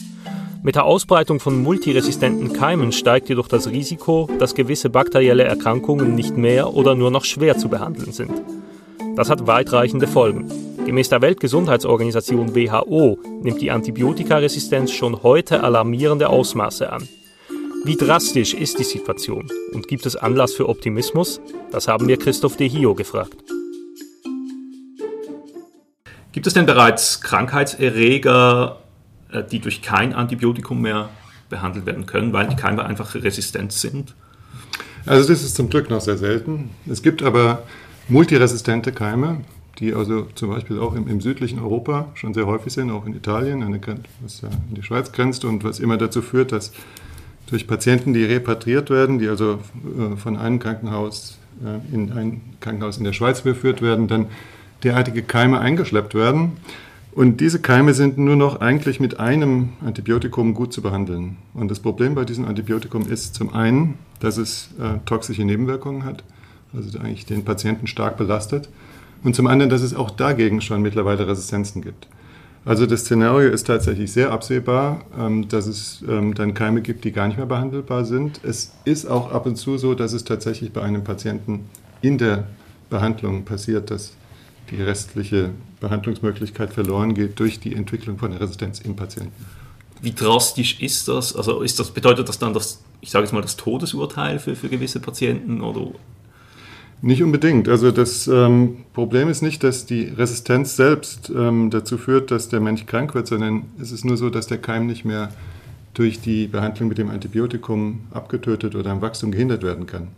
Mit 0.62 0.76
der 0.76 0.84
Ausbreitung 0.84 1.40
von 1.40 1.60
multiresistenten 1.60 2.52
Keimen 2.52 2.92
steigt 2.92 3.30
jedoch 3.30 3.48
das 3.48 3.68
Risiko, 3.68 4.30
dass 4.38 4.54
gewisse 4.54 4.90
bakterielle 4.90 5.42
Erkrankungen 5.42 6.14
nicht 6.14 6.36
mehr 6.36 6.72
oder 6.72 6.94
nur 6.94 7.10
noch 7.10 7.24
schwer 7.24 7.58
zu 7.58 7.68
behandeln 7.68 8.12
sind. 8.12 8.40
Das 9.16 9.28
hat 9.28 9.48
weitreichende 9.48 10.06
Folgen. 10.06 10.52
Gemäß 10.86 11.08
der 11.08 11.20
Weltgesundheitsorganisation 11.20 12.54
WHO 12.54 13.18
nimmt 13.42 13.60
die 13.60 13.72
Antibiotikaresistenz 13.72 14.92
schon 14.92 15.24
heute 15.24 15.64
alarmierende 15.64 16.28
Ausmaße 16.28 16.92
an. 16.92 17.08
Wie 17.84 17.96
drastisch 17.96 18.54
ist 18.54 18.78
die 18.78 18.84
Situation 18.84 19.50
und 19.72 19.88
gibt 19.88 20.06
es 20.06 20.14
Anlass 20.14 20.54
für 20.54 20.68
Optimismus? 20.68 21.40
Das 21.72 21.88
haben 21.88 22.06
wir 22.06 22.16
Christoph 22.16 22.56
De 22.56 22.68
Hio 22.68 22.94
gefragt. 22.94 23.34
Gibt 26.30 26.46
es 26.46 26.54
denn 26.54 26.64
bereits 26.64 27.20
Krankheitserreger, 27.22 28.78
äh, 29.32 29.42
die 29.42 29.58
durch 29.58 29.82
kein 29.82 30.14
Antibiotikum 30.14 30.80
mehr 30.80 31.10
behandelt 31.48 31.84
werden 31.84 32.06
können, 32.06 32.32
weil 32.32 32.46
die 32.46 32.54
Keime 32.54 32.84
einfach 32.84 33.16
resistent 33.16 33.72
sind? 33.72 34.14
Also 35.04 35.28
das 35.28 35.42
ist 35.42 35.56
zum 35.56 35.68
Glück 35.68 35.90
noch 35.90 36.00
sehr 36.00 36.16
selten. 36.16 36.70
Es 36.88 37.02
gibt 37.02 37.20
aber 37.20 37.64
multiresistente 38.08 38.92
Keime, 38.92 39.40
die 39.80 39.92
also 39.92 40.28
zum 40.36 40.50
Beispiel 40.50 40.78
auch 40.78 40.94
im, 40.94 41.08
im, 41.08 41.20
südlichen 41.20 41.58
Europa 41.58 42.12
schon 42.14 42.32
sehr 42.32 42.46
häufig 42.46 42.72
sind, 42.72 42.92
auch 42.92 43.06
in 43.06 43.16
Italien, 43.16 43.64
eine, 43.64 43.80
was 44.20 44.42
ja 44.42 44.50
in 44.68 44.76
die 44.76 44.84
Schweiz 44.84 45.10
grenzt 45.10 45.44
und 45.44 45.64
was 45.64 45.80
immer 45.80 45.96
dazu 45.96 46.22
führt, 46.22 46.52
dass 46.52 46.72
durch 47.52 47.66
Patienten, 47.66 48.14
die 48.14 48.24
repatriiert 48.24 48.88
werden, 48.88 49.18
die 49.18 49.28
also 49.28 49.58
äh, 49.84 50.16
von 50.16 50.36
einem 50.38 50.58
Krankenhaus 50.58 51.38
äh, 51.62 51.94
in 51.94 52.10
ein 52.12 52.40
Krankenhaus 52.60 52.96
in 52.96 53.04
der 53.04 53.12
Schweiz 53.12 53.40
überführt 53.40 53.82
werden, 53.82 54.08
dann 54.08 54.26
derartige 54.82 55.22
Keime 55.22 55.60
eingeschleppt 55.60 56.14
werden. 56.14 56.52
Und 57.12 57.42
diese 57.42 57.60
Keime 57.60 57.92
sind 57.92 58.16
nur 58.16 58.36
noch 58.36 58.62
eigentlich 58.62 58.98
mit 58.98 59.20
einem 59.20 59.74
Antibiotikum 59.84 60.54
gut 60.54 60.72
zu 60.72 60.80
behandeln. 60.80 61.36
Und 61.52 61.70
das 61.70 61.80
Problem 61.80 62.14
bei 62.14 62.24
diesem 62.24 62.46
Antibiotikum 62.46 63.02
ist 63.02 63.34
zum 63.34 63.52
einen, 63.52 63.98
dass 64.20 64.38
es 64.38 64.70
äh, 64.80 64.98
toxische 65.04 65.44
Nebenwirkungen 65.44 66.04
hat, 66.04 66.24
also 66.74 66.98
eigentlich 66.98 67.26
den 67.26 67.44
Patienten 67.44 67.86
stark 67.86 68.16
belastet. 68.16 68.70
Und 69.22 69.36
zum 69.36 69.46
anderen, 69.46 69.68
dass 69.68 69.82
es 69.82 69.94
auch 69.94 70.10
dagegen 70.10 70.62
schon 70.62 70.80
mittlerweile 70.80 71.28
Resistenzen 71.28 71.82
gibt. 71.82 72.08
Also 72.64 72.86
das 72.86 73.00
Szenario 73.00 73.50
ist 73.50 73.66
tatsächlich 73.66 74.12
sehr 74.12 74.30
absehbar, 74.30 75.04
ähm, 75.18 75.48
dass 75.48 75.66
es 75.66 76.02
ähm, 76.08 76.34
dann 76.34 76.54
Keime 76.54 76.80
gibt, 76.80 77.04
die 77.04 77.10
gar 77.10 77.26
nicht 77.26 77.36
mehr 77.36 77.46
behandelbar 77.46 78.04
sind. 78.04 78.40
Es 78.44 78.72
ist 78.84 79.06
auch 79.06 79.32
ab 79.32 79.46
und 79.46 79.56
zu 79.56 79.78
so, 79.78 79.94
dass 79.94 80.12
es 80.12 80.22
tatsächlich 80.22 80.72
bei 80.72 80.82
einem 80.82 81.02
Patienten 81.02 81.68
in 82.02 82.18
der 82.18 82.46
Behandlung 82.88 83.44
passiert, 83.44 83.90
dass 83.90 84.12
die 84.70 84.80
restliche 84.80 85.50
Behandlungsmöglichkeit 85.80 86.72
verloren 86.72 87.14
geht 87.14 87.40
durch 87.40 87.58
die 87.58 87.74
Entwicklung 87.74 88.16
von 88.16 88.32
Resistenz 88.32 88.80
im 88.80 88.94
Patienten. 88.94 89.44
wie 90.00 90.12
drastisch 90.12 90.80
ist 90.80 91.08
das? 91.08 91.34
Also 91.34 91.62
ist 91.62 91.80
das, 91.80 91.90
bedeutet 91.90 92.28
das 92.28 92.38
dann, 92.38 92.54
dass, 92.54 92.80
ich 93.00 93.10
sage 93.10 93.24
jetzt 93.24 93.32
mal, 93.32 93.42
das 93.42 93.56
Todesurteil 93.56 94.38
für, 94.38 94.54
für 94.54 94.68
gewisse 94.68 95.00
Patienten 95.00 95.60
oder 95.62 95.88
nicht 97.02 97.22
unbedingt. 97.22 97.68
Also 97.68 97.90
das 97.90 98.28
ähm, 98.28 98.78
Problem 98.94 99.28
ist 99.28 99.42
nicht, 99.42 99.62
dass 99.64 99.86
die 99.86 100.04
Resistenz 100.04 100.76
selbst 100.76 101.30
ähm, 101.34 101.68
dazu 101.70 101.98
führt, 101.98 102.30
dass 102.30 102.48
der 102.48 102.60
Mensch 102.60 102.86
krank 102.86 103.14
wird, 103.14 103.26
sondern 103.26 103.64
es 103.80 103.90
ist 103.90 104.04
nur 104.04 104.16
so, 104.16 104.30
dass 104.30 104.46
der 104.46 104.58
Keim 104.58 104.86
nicht 104.86 105.04
mehr 105.04 105.30
durch 105.94 106.20
die 106.20 106.46
Behandlung 106.46 106.88
mit 106.88 106.98
dem 106.98 107.10
Antibiotikum 107.10 108.02
abgetötet 108.12 108.74
oder 108.76 108.90
am 108.90 109.02
Wachstum 109.02 109.32
gehindert 109.32 109.62
werden 109.62 109.86
kann. 109.86 110.08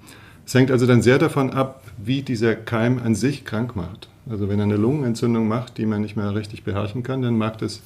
Es 0.46 0.54
hängt 0.54 0.70
also 0.70 0.86
dann 0.86 1.00
sehr 1.00 1.18
davon 1.18 1.50
ab, 1.50 1.82
wie 1.96 2.22
dieser 2.22 2.54
Keim 2.54 3.00
an 3.02 3.14
sich 3.14 3.44
krank 3.46 3.74
macht. 3.74 4.08
Also 4.28 4.48
wenn 4.48 4.58
er 4.58 4.64
eine 4.64 4.76
Lungenentzündung 4.76 5.48
macht, 5.48 5.78
die 5.78 5.86
man 5.86 6.02
nicht 6.02 6.16
mehr 6.16 6.34
richtig 6.34 6.64
beherrschen 6.64 7.02
kann, 7.02 7.22
dann 7.22 7.36
mag 7.36 7.58
das 7.58 7.82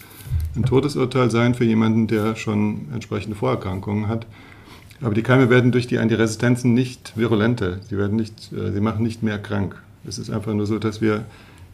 ein 0.57 0.65
Todesurteil 0.65 1.31
sein 1.31 1.55
für 1.55 1.65
jemanden, 1.65 2.09
der 2.09 2.35
schon 2.35 2.89
entsprechende 2.93 3.37
Vorerkrankungen 3.37 4.09
hat. 4.09 4.27
Aber 5.01 5.15
die 5.15 5.23
Keime 5.23 5.49
werden 5.51 5.73
durch 5.73 5.87
die 5.87 5.99
Antiresistenzen 5.99 6.75
nicht 6.75 7.17
virulenter. 7.17 7.79
Sie, 7.89 7.97
werden 7.97 8.17
nicht, 8.17 8.53
äh, 8.53 8.73
sie 8.73 8.81
machen 8.81 9.03
nicht 9.03 9.23
mehr 9.23 9.39
krank. 9.39 9.81
Es 10.07 10.19
ist 10.19 10.31
einfach 10.31 10.55
nur 10.55 10.67
so, 10.67 10.79
dass 10.79 11.01
wir 11.01 11.25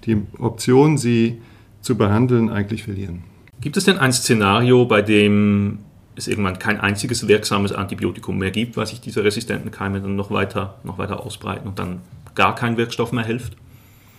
die 0.04 0.22
Option, 0.38 0.98
sie 0.98 1.40
zu 1.80 1.96
behandeln, 1.96 2.50
eigentlich 2.50 2.84
verlieren. 2.84 3.22
Gibt 3.60 3.76
es 3.76 3.84
denn 3.84 3.98
ein 3.98 4.12
Szenario, 4.12 4.84
bei 4.84 5.02
dem 5.02 5.78
es 6.16 6.28
irgendwann 6.28 6.58
kein 6.58 6.78
einziges 6.80 7.26
wirksames 7.26 7.72
Antibiotikum 7.72 8.38
mehr 8.38 8.50
gibt, 8.50 8.76
weil 8.76 8.86
sich 8.86 9.00
diese 9.00 9.24
resistenten 9.24 9.70
Keime 9.70 10.00
dann 10.00 10.16
noch 10.16 10.30
weiter, 10.30 10.78
noch 10.84 10.98
weiter 10.98 11.24
ausbreiten 11.24 11.68
und 11.68 11.78
dann 11.78 12.00
gar 12.34 12.54
kein 12.54 12.76
Wirkstoff 12.76 13.12
mehr 13.12 13.24
hilft? 13.24 13.56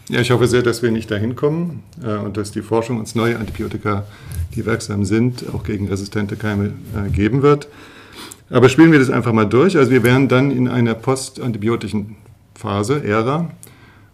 Ja, 0.09 0.21
ich 0.21 0.31
hoffe 0.31 0.47
sehr, 0.47 0.61
dass 0.61 0.83
wir 0.83 0.91
nicht 0.91 1.09
dahin 1.09 1.35
kommen 1.35 1.83
äh, 2.03 2.15
und 2.15 2.37
dass 2.37 2.51
die 2.51 2.61
Forschung 2.61 2.99
uns 2.99 3.15
neue 3.15 3.39
Antibiotika, 3.39 4.05
die 4.55 4.65
wirksam 4.65 5.03
sind, 5.05 5.45
auch 5.53 5.63
gegen 5.63 5.87
resistente 5.87 6.35
Keime 6.35 6.73
äh, 6.95 7.09
geben 7.09 7.41
wird. 7.41 7.67
Aber 8.49 8.69
spielen 8.69 8.91
wir 8.91 8.99
das 8.99 9.09
einfach 9.09 9.33
mal 9.33 9.45
durch. 9.45 9.77
Also 9.77 9.91
wir 9.91 10.03
wären 10.03 10.27
dann 10.27 10.51
in 10.51 10.67
einer 10.67 10.93
postantibiotischen 10.93 12.15
Phase, 12.53 13.03
Ära, 13.03 13.49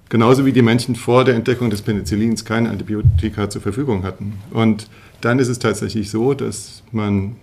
genauso 0.10 0.46
wie 0.46 0.54
die 0.54 0.62
Menschen 0.62 0.96
vor 0.96 1.26
der 1.26 1.36
Entdeckung 1.36 1.70
des 1.70 1.82
Penicillins 1.82 2.46
keine 2.46 2.70
Antibiotika 2.70 3.50
zur 3.50 3.62
Verfügung 3.62 4.04
hatten. 4.04 4.34
Und 4.52 4.88
dann 5.22 5.40
ist 5.40 5.50
es 5.50 5.60
tatsächlich 5.60 6.10
so, 6.10 6.34
dass 6.34 6.84
man, 6.92 7.36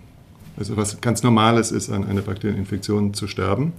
also 0.57 0.77
was 0.77 0.99
ganz 0.99 1.23
Normales 1.23 1.71
ist, 1.71 1.89
an 1.89 2.05
einer 2.05 2.21
Bakterieninfektion 2.21 3.13
zu 3.13 3.27
sterben. 3.27 3.73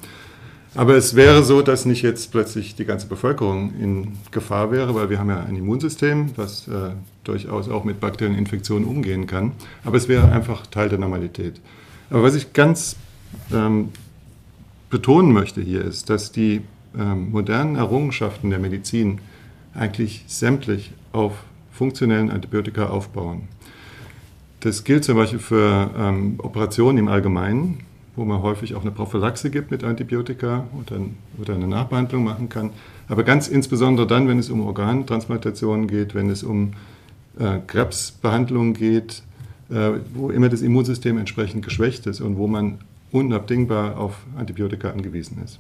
Aber 0.76 0.94
es 0.94 1.16
wäre 1.16 1.42
so, 1.42 1.62
dass 1.62 1.84
nicht 1.84 2.02
jetzt 2.02 2.30
plötzlich 2.30 2.76
die 2.76 2.84
ganze 2.84 3.08
Bevölkerung 3.08 3.72
in 3.80 4.12
Gefahr 4.30 4.70
wäre, 4.70 4.94
weil 4.94 5.10
wir 5.10 5.18
haben 5.18 5.28
ja 5.28 5.40
ein 5.40 5.56
Immunsystem, 5.56 6.30
was 6.36 6.68
äh, 6.68 6.92
durchaus 7.24 7.68
auch 7.68 7.82
mit 7.82 7.98
Bakterieninfektionen 7.98 8.86
umgehen 8.86 9.26
kann. 9.26 9.52
Aber 9.84 9.96
es 9.96 10.08
wäre 10.08 10.30
einfach 10.30 10.66
Teil 10.68 10.88
der 10.88 10.98
Normalität. 10.98 11.60
Aber 12.10 12.22
was 12.24 12.34
ich 12.34 12.52
ganz 12.52 12.96
ähm, 13.52 13.90
betonen 14.90 15.32
möchte 15.32 15.60
hier 15.60 15.84
ist, 15.84 16.10
dass 16.10 16.32
die 16.32 16.62
ähm, 16.98 17.30
modernen 17.30 17.76
Errungenschaften 17.76 18.50
der 18.50 18.58
Medizin 18.58 19.20
eigentlich 19.74 20.24
sämtlich 20.26 20.92
auf 21.12 21.44
funktionellen 21.70 22.30
Antibiotika 22.30 22.88
aufbauen. 22.88 23.48
Das 24.60 24.84
gilt 24.84 25.04
zum 25.04 25.16
Beispiel 25.16 25.38
für 25.38 25.90
ähm, 25.96 26.34
Operationen 26.38 26.98
im 26.98 27.08
Allgemeinen, 27.08 27.78
wo 28.16 28.24
man 28.24 28.42
häufig 28.42 28.74
auch 28.74 28.82
eine 28.82 28.90
Prophylaxe 28.90 29.50
gibt 29.50 29.70
mit 29.70 29.84
Antibiotika 29.84 30.64
dann, 30.86 31.14
oder 31.40 31.54
eine 31.54 31.68
Nachbehandlung 31.68 32.24
machen 32.24 32.48
kann. 32.48 32.70
Aber 33.08 33.22
ganz 33.22 33.48
insbesondere 33.48 34.06
dann, 34.06 34.28
wenn 34.28 34.38
es 34.38 34.50
um 34.50 34.60
Organtransplantationen 34.60 35.86
geht, 35.86 36.14
wenn 36.14 36.28
es 36.28 36.42
um 36.42 36.72
äh, 37.38 37.60
Krebsbehandlungen 37.66 38.74
geht, 38.74 39.22
wo 40.14 40.30
immer 40.30 40.48
das 40.48 40.62
Immunsystem 40.62 41.16
entsprechend 41.18 41.64
geschwächt 41.64 42.06
ist 42.06 42.20
und 42.20 42.36
wo 42.36 42.46
man 42.46 42.78
unabdingbar 43.12 43.98
auf 43.98 44.14
Antibiotika 44.36 44.90
angewiesen 44.90 45.40
ist. 45.44 45.58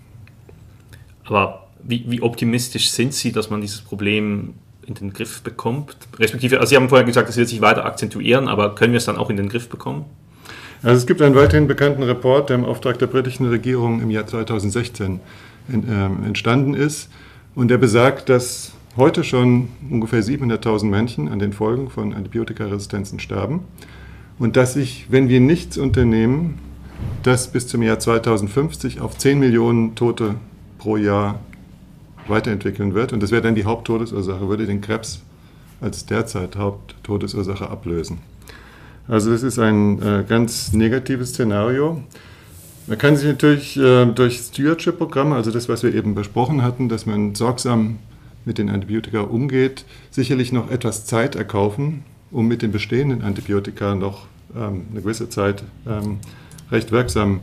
Aber 1.24 1.66
wie, 1.82 2.04
wie, 2.08 2.20
optimistisch 2.20 2.90
sind 2.90 3.14
Sie, 3.14 3.32
dass 3.32 3.50
man 3.50 3.60
dieses 3.60 3.80
Problem 3.80 4.54
in 4.86 4.94
den 4.94 5.12
Griff 5.12 5.42
bekommt? 5.42 5.96
Respektive, 6.18 6.58
also 6.58 6.70
Sie 6.70 6.76
haben 6.76 6.88
vorher 6.88 7.06
gesagt, 7.06 7.28
es 7.28 7.36
wird 7.36 7.48
sich 7.48 7.60
weiter 7.60 7.84
akzentuieren, 7.84 8.48
aber 8.48 8.74
können 8.74 8.92
wir 8.92 8.98
es 8.98 9.04
dann 9.04 9.16
auch 9.16 9.30
in 9.30 9.36
den 9.36 9.48
Griff 9.48 9.68
bekommen? 9.68 10.04
Also 10.82 10.96
es 10.96 11.06
gibt 11.06 11.20
einen 11.20 11.34
weiterhin 11.34 11.66
bekannten 11.66 12.02
Report, 12.02 12.48
der 12.48 12.56
im 12.56 12.64
Auftrag 12.64 12.98
der 12.98 13.06
britischen 13.06 13.46
Regierung 13.46 14.00
im 14.00 14.10
Jahr 14.10 14.26
2016 14.26 15.20
in, 15.68 15.88
äh, 15.88 16.26
entstanden 16.26 16.74
ist 16.74 17.10
und 17.54 17.68
der 17.68 17.78
besagt, 17.78 18.28
dass 18.28 18.72
heute 18.96 19.22
schon 19.22 19.68
ungefähr 19.88 20.22
700.000 20.22 20.84
Menschen 20.86 21.28
an 21.28 21.38
den 21.38 21.52
Folgen 21.52 21.90
von 21.90 22.14
Antibiotikaresistenzen 22.14 23.20
sterben 23.20 23.60
und 24.40 24.56
dass 24.56 24.72
sich, 24.72 25.06
wenn 25.10 25.28
wir 25.28 25.38
nichts 25.38 25.78
unternehmen, 25.78 26.58
das 27.22 27.52
bis 27.52 27.68
zum 27.68 27.82
Jahr 27.82 27.98
2050 28.00 29.00
auf 29.00 29.16
10 29.16 29.38
Millionen 29.38 29.94
Tote 29.94 30.34
pro 30.78 30.96
Jahr 30.96 31.38
weiterentwickeln 32.26 32.94
wird. 32.94 33.12
Und 33.12 33.22
das 33.22 33.30
wäre 33.30 33.42
dann 33.42 33.54
die 33.54 33.64
Haupttodesursache, 33.64 34.48
würde 34.48 34.66
den 34.66 34.80
Krebs 34.80 35.22
als 35.80 36.06
derzeit 36.06 36.56
Haupttodesursache 36.56 37.68
ablösen. 37.68 38.18
Also 39.06 39.30
das 39.30 39.42
ist 39.42 39.58
ein 39.58 40.00
äh, 40.00 40.24
ganz 40.26 40.72
negatives 40.72 41.30
Szenario. 41.30 42.02
Man 42.86 42.96
kann 42.96 43.16
sich 43.16 43.26
natürlich 43.26 43.76
äh, 43.76 44.06
durch 44.06 44.38
Stewardship-Programme, 44.38 45.34
also 45.34 45.50
das, 45.50 45.68
was 45.68 45.82
wir 45.82 45.94
eben 45.94 46.14
besprochen 46.14 46.62
hatten, 46.62 46.88
dass 46.88 47.04
man 47.04 47.34
sorgsam 47.34 47.98
mit 48.46 48.56
den 48.56 48.70
Antibiotika 48.70 49.20
umgeht, 49.20 49.84
sicherlich 50.10 50.50
noch 50.50 50.70
etwas 50.70 51.04
Zeit 51.04 51.34
erkaufen, 51.34 52.04
um 52.30 52.46
mit 52.48 52.62
den 52.62 52.72
bestehenden 52.72 53.22
Antibiotika 53.22 53.94
noch 53.94 54.26
ähm, 54.54 54.86
eine 54.90 55.02
gewisse 55.02 55.28
Zeit 55.28 55.64
ähm, 55.86 56.18
recht 56.70 56.92
wirksam 56.92 57.40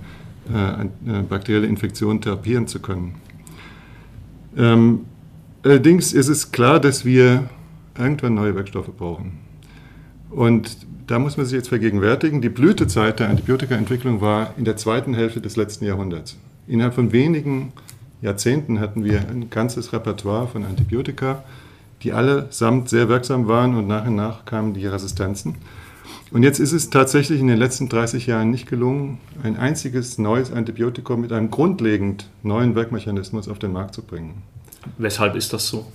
äh, 0.53 0.83
äh, 0.83 1.21
bakterielle 1.27 1.67
Infektionen 1.67 2.21
therapieren 2.21 2.67
zu 2.67 2.79
können. 2.79 3.15
Ähm, 4.57 5.01
allerdings 5.63 6.13
ist 6.13 6.29
es 6.29 6.51
klar, 6.51 6.79
dass 6.79 7.05
wir 7.05 7.49
irgendwann 7.97 8.35
neue 8.35 8.55
Wirkstoffe 8.55 8.95
brauchen. 8.97 9.39
Und 10.29 10.77
da 11.07 11.19
muss 11.19 11.37
man 11.37 11.45
sich 11.45 11.55
jetzt 11.55 11.69
vergegenwärtigen, 11.69 12.41
die 12.41 12.49
Blütezeit 12.49 13.19
der 13.19 13.29
Antibiotikaentwicklung 13.29 14.21
war 14.21 14.53
in 14.57 14.65
der 14.65 14.77
zweiten 14.77 15.13
Hälfte 15.13 15.41
des 15.41 15.55
letzten 15.55 15.85
Jahrhunderts. 15.85 16.37
Innerhalb 16.67 16.95
von 16.95 17.11
wenigen 17.13 17.71
Jahrzehnten 18.21 18.79
hatten 18.79 19.03
wir 19.03 19.19
ein 19.29 19.49
ganzes 19.49 19.93
Repertoire 19.93 20.47
von 20.47 20.65
Antibiotika, 20.65 21.43
die 22.03 22.13
allesamt 22.13 22.89
sehr 22.89 23.09
wirksam 23.09 23.47
waren 23.47 23.75
und 23.75 23.87
nach 23.87 24.05
und 24.05 24.15
nach 24.15 24.45
kamen 24.45 24.73
die 24.73 24.85
Resistenzen. 24.85 25.55
Und 26.31 26.43
jetzt 26.43 26.59
ist 26.59 26.73
es 26.73 26.89
tatsächlich 26.89 27.39
in 27.39 27.47
den 27.47 27.57
letzten 27.57 27.87
30 27.87 28.27
Jahren 28.27 28.51
nicht 28.51 28.67
gelungen, 28.67 29.17
ein 29.43 29.57
einziges 29.57 30.17
neues 30.17 30.51
Antibiotikum 30.51 31.21
mit 31.21 31.31
einem 31.31 31.49
grundlegend 31.49 32.29
neuen 32.43 32.75
Wirkmechanismus 32.75 33.47
auf 33.47 33.59
den 33.59 33.71
Markt 33.71 33.95
zu 33.95 34.01
bringen. 34.01 34.41
Weshalb 34.97 35.35
ist 35.35 35.53
das 35.53 35.67
so? 35.67 35.85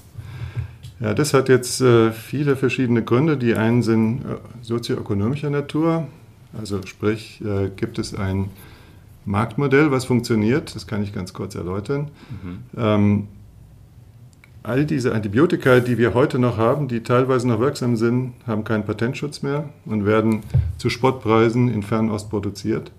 Ja, 1.01 1.15
das 1.15 1.35
hat 1.35 1.49
jetzt 1.49 1.81
äh, 1.81 2.13
viele 2.13 2.57
verschiedene 2.57 3.03
Gründe. 3.03 3.37
Die 3.37 3.55
einen 3.55 3.83
sind 3.83 4.23
äh, 4.23 4.37
sozioökonomischer 4.63 5.51
Natur, 5.51 6.07
also 6.59 6.81
sprich, 6.87 7.43
äh, 7.45 7.71
gibt 7.75 7.99
es 7.99 8.15
ein 8.15 8.51
Marktmodell, 9.25 9.91
was 9.91 10.05
funktioniert, 10.05 10.75
das 10.75 10.87
kann 10.87 11.03
ich 11.03 11.13
ganz 11.13 11.33
kurz 11.33 11.55
erläutern. 11.55 12.11
Mhm. 12.43 12.59
Ähm, 12.77 13.29
all 14.63 14.85
diese 14.87 15.15
Antibiotika, 15.15 15.81
die 15.81 15.99
wir 15.99 16.15
heute 16.15 16.39
noch 16.39 16.57
haben, 16.57 16.89
die 16.89 17.03
teilweise 17.03 17.49
noch 17.49 17.61
wirksam 17.61 17.97
sind, 17.97 18.35
haben 18.47 18.65
keinen 18.65 18.85
Patentschutz 18.85 19.43
mehr 19.43 19.69
und 19.85 20.07
werden 20.07 20.43
zu 20.79 20.91
Spottpreisen 20.91 21.73
in 21.73 21.83
Fernost 21.83 22.31
produziert, 22.31 22.93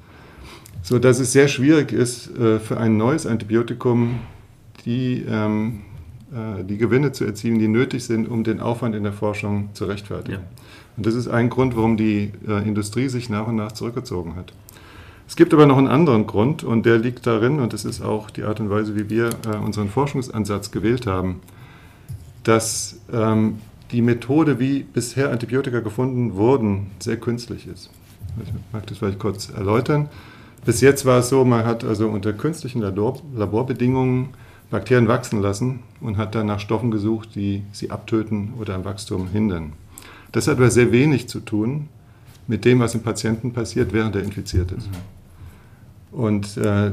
sodass 0.82 1.20
es 1.20 1.32
sehr 1.32 1.48
schwierig 1.48 1.91
ist, 1.91 2.36
äh, 2.38 2.60
für 2.60 2.77
ein 2.77 2.98
neues 2.98 3.25
Antibiotikum 3.25 4.20
die 4.86 5.24
ähm, 5.29 5.82
äh, 6.34 6.63
die 6.63 6.77
Gewinne 6.77 7.12
zu 7.12 7.25
erzielen, 7.25 7.60
die 7.60 7.67
nötig 7.67 8.03
sind, 8.05 8.27
um 8.27 8.43
den 8.43 8.60
Aufwand 8.60 8.96
in 8.96 9.03
der 9.03 9.13
Forschung 9.13 9.70
zu 9.74 9.86
rechtfertigen. 9.86 10.39
Ja. 10.39 10.48
Und 10.98 11.05
das 11.05 11.13
ist 11.13 11.27
ein 11.27 11.50
Grund, 11.50 11.75
warum 11.75 11.96
die 11.96 12.32
äh, 12.48 12.67
Industrie 12.67 13.08
sich 13.08 13.29
nach 13.29 13.48
und 13.48 13.55
nach 13.55 13.72
zurückgezogen 13.72 14.36
hat. 14.36 14.53
Es 15.27 15.36
gibt 15.36 15.53
aber 15.53 15.65
noch 15.65 15.77
einen 15.77 15.88
anderen 15.88 16.27
Grund 16.27 16.63
und 16.63 16.86
der 16.86 16.98
liegt 16.98 17.25
darin, 17.25 17.60
und 17.60 17.74
das 17.74 17.86
ist 17.86 18.01
auch 18.01 18.30
die 18.30 18.44
Art 18.44 18.60
und 18.60 18.70
Weise, 18.70 18.96
wie 18.96 19.10
wir 19.10 19.30
äh, 19.48 19.58
unseren 19.58 19.89
Forschungsansatz 19.89 20.72
gewählt 20.72 21.08
haben, 21.08 21.42
dass 22.44 23.00
ähm, 23.12 23.60
die 23.92 24.01
Methode, 24.01 24.60
wie 24.60 24.84
bisher 24.84 25.32
Antibiotika 25.32 25.80
gefunden 25.80 26.36
wurden, 26.36 26.92
sehr 27.00 27.18
künstlich 27.18 27.68
ist. 27.68 27.89
Ich 28.44 28.51
mag 28.72 28.86
das 28.88 28.98
vielleicht 28.98 29.20
kurz 29.20 29.50
erläutern. 29.50 30.10
Bis 30.65 30.82
jetzt 30.82 31.06
war 31.06 31.20
es 31.20 31.30
so, 31.30 31.46
man 31.46 31.65
hat 31.65 31.84
also 31.84 32.08
unter 32.08 32.34
künstlichen 32.34 32.82
Labor 32.82 33.22
Laborbedingungen 33.36 34.30
Bakterien 34.70 35.08
wachsen 35.08 35.39
lassen 35.39 35.82
und 36.01 36.18
hat 36.18 36.34
dann 36.34 36.48
nach 36.48 36.60
Stoffen 36.60 36.89
gesucht, 36.89 37.36
die 37.36 37.63
sie 37.72 37.92
abtöten 37.92 38.53
oder 38.60 38.74
am 38.74 38.86
Wachstum 38.86 39.27
hindern. 39.27 39.74
Das 40.32 40.48
hat 40.48 40.58
aber 40.58 40.72
sehr 40.72 40.92
wenig 40.92 41.30
zu 41.30 41.42
tun 41.42 41.89
mit 42.48 42.65
dem, 42.65 42.80
was 42.80 42.96
im 42.96 43.03
Patienten 43.03 43.53
passiert, 43.53 43.94
während 43.94 44.15
er 44.15 44.24
infiziert 44.24 44.72
ist. 44.72 44.89
Und 46.13 46.58
äh, 46.58 46.91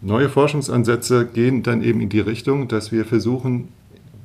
neue 0.00 0.28
Forschungsansätze 0.28 1.26
gehen 1.26 1.62
dann 1.62 1.82
eben 1.82 2.00
in 2.00 2.08
die 2.08 2.20
Richtung, 2.20 2.68
dass 2.68 2.92
wir 2.92 3.04
versuchen, 3.04 3.68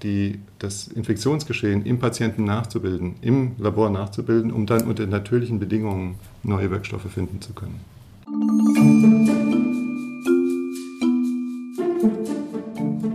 die, 0.03 0.39
das 0.59 0.87
Infektionsgeschehen 0.87 1.85
im 1.85 1.99
Patienten 1.99 2.43
nachzubilden, 2.43 3.15
im 3.21 3.53
Labor 3.57 3.89
nachzubilden, 3.89 4.51
um 4.51 4.65
dann 4.65 4.83
unter 4.83 5.07
natürlichen 5.07 5.59
Bedingungen 5.59 6.15
neue 6.43 6.69
Wirkstoffe 6.69 7.09
finden 7.09 7.41
zu 7.41 7.53
können. 7.53 7.79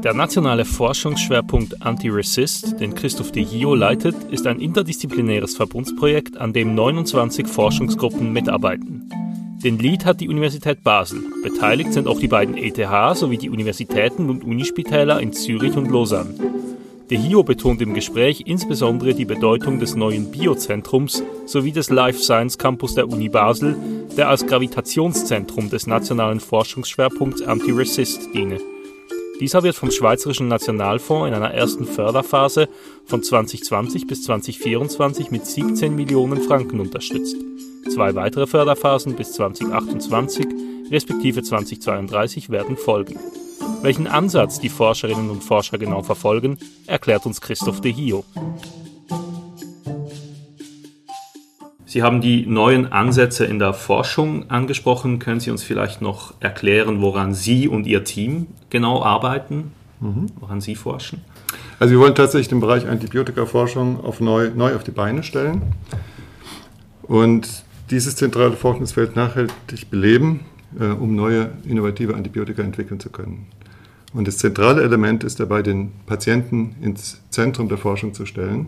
Der 0.03 0.15
nationale 0.15 0.65
Forschungsschwerpunkt 0.65 1.83
Anti-Resist, 1.83 2.81
den 2.81 2.95
Christoph 2.95 3.33
de 3.33 3.45
Hio 3.45 3.75
leitet, 3.75 4.15
ist 4.31 4.47
ein 4.47 4.61
interdisziplinäres 4.61 5.57
Verbundsprojekt, 5.57 6.39
an 6.39 6.53
dem 6.53 6.75
29 6.75 7.47
Forschungsgruppen 7.47 8.33
mitarbeiten. 8.33 9.11
Den 9.65 9.77
Lead 9.81 10.05
hat 10.05 10.21
die 10.21 10.29
Universität 10.29 10.85
Basel. 10.85 11.21
Beteiligt 11.43 11.93
sind 11.93 12.07
auch 12.07 12.21
die 12.21 12.29
beiden 12.29 12.57
ETH 12.57 12.79
sowie 13.17 13.39
die 13.39 13.51
Universitäten 13.51 14.31
und 14.31 14.45
Unispitäler 14.45 15.21
in 15.21 15.33
Zürich 15.33 15.77
und 15.77 15.91
Lausanne. 15.91 16.33
De 17.11 17.19
Hio 17.19 17.43
betont 17.43 17.83
im 17.83 17.93
Gespräch 17.93 18.45
insbesondere 18.47 19.15
die 19.15 19.25
Bedeutung 19.25 19.81
des 19.81 19.97
neuen 19.97 20.31
Biozentrums 20.31 21.25
sowie 21.45 21.73
des 21.73 21.91
Life 21.91 22.21
Science 22.21 22.57
Campus 22.57 22.95
der 22.95 23.09
Uni 23.09 23.29
Basel, 23.29 23.75
der 24.17 24.29
als 24.29 24.47
Gravitationszentrum 24.47 25.71
des 25.71 25.89
nationalen 25.89 26.39
Forschungsschwerpunkts 26.39 27.43
Anti-Resist 27.43 28.29
diene. 28.33 28.59
Dieser 29.41 29.65
wird 29.65 29.75
vom 29.75 29.91
Schweizerischen 29.91 30.47
Nationalfonds 30.47 31.27
in 31.27 31.35
einer 31.35 31.53
ersten 31.53 31.85
Förderphase 31.85 32.69
von 33.07 33.25
2020 33.25 34.07
bis 34.07 34.23
2024 34.23 35.33
mit 35.33 35.47
17 35.47 35.97
Millionen 35.97 36.43
Franken 36.43 36.79
unterstützt. 36.79 37.37
Zwei 37.91 38.15
weitere 38.15 38.47
Förderphasen 38.47 39.17
bis 39.17 39.33
2028 39.33 40.47
respektive 40.91 41.43
2032 41.43 42.51
werden 42.51 42.77
folgen. 42.77 43.19
Welchen 43.83 44.07
Ansatz 44.07 44.61
die 44.61 44.69
Forscherinnen 44.69 45.31
und 45.31 45.43
Forscher 45.43 45.79
genau 45.79 46.03
verfolgen, 46.03 46.59
erklärt 46.87 47.27
uns 47.27 47.41
Christoph 47.41 47.81
de 47.81 47.93
Hio. 47.93 48.25
Sie 51.87 52.03
haben 52.03 52.21
die 52.21 52.45
neuen 52.45 52.93
Ansätze 52.93 53.47
in 53.47 53.59
der 53.59 53.73
Forschung 53.73 54.51
angesprochen. 54.51 55.19
Können 55.19 55.41
Sie 55.41 55.51
uns 55.51 55.63
vielleicht 55.63 56.03
noch 56.03 56.35
erklären, 56.41 57.01
woran 57.01 57.33
Sie 57.33 57.67
und 57.67 57.87
Ihr 57.87 58.05
Team 58.05 58.49
genau 58.69 59.03
arbeiten, 59.03 59.73
mhm. 60.01 60.27
woran 60.39 60.61
Sie 60.61 60.75
forschen? 60.75 61.23
Also 61.79 61.93
wir 61.93 62.01
wollen 62.01 62.15
tatsächlich 62.15 62.49
den 62.49 62.61
Bereich 62.61 62.87
Antibiotikaforschung 62.87 64.05
auf 64.05 64.21
neu, 64.21 64.51
neu 64.55 64.75
auf 64.75 64.85
die 64.85 64.91
Beine 64.91 65.23
stellen 65.23 65.63
und 67.03 67.65
dieses 67.91 68.17
zentrale 68.17 68.53
Forschungsfeld 68.53 69.17
nachhaltig 69.17 69.91
beleben, 69.91 70.41
äh, 70.79 70.87
um 70.87 71.15
neue 71.15 71.51
innovative 71.65 72.15
Antibiotika 72.15 72.63
entwickeln 72.63 73.01
zu 73.01 73.11
können. 73.11 73.47
Und 74.15 74.27
das 74.27 74.39
zentrale 74.39 74.83
Element 74.83 75.25
ist 75.25 75.39
dabei, 75.39 75.63
den 75.63 75.93
Patienten 76.07 76.77
ins 76.81 77.21
Zentrum 77.31 77.69
der 77.69 77.79
Forschung 77.79 78.15
zu 78.15 78.27
stellen 78.27 78.67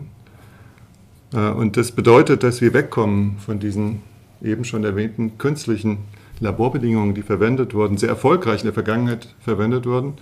äh, 1.33 1.49
und 1.49 1.77
das 1.77 1.91
bedeutet, 1.91 2.43
dass 2.43 2.61
wir 2.61 2.73
wegkommen 2.73 3.37
von 3.39 3.59
diesen 3.59 4.01
eben 4.41 4.65
schon 4.65 4.83
erwähnten 4.83 5.37
künstlichen 5.37 5.99
Laborbedingungen, 6.39 7.13
die 7.13 7.21
verwendet 7.21 7.73
wurden, 7.73 7.97
sehr 7.97 8.09
erfolgreich 8.09 8.61
in 8.61 8.67
der 8.67 8.73
Vergangenheit 8.73 9.35
verwendet 9.39 9.85
wurden, 9.85 10.13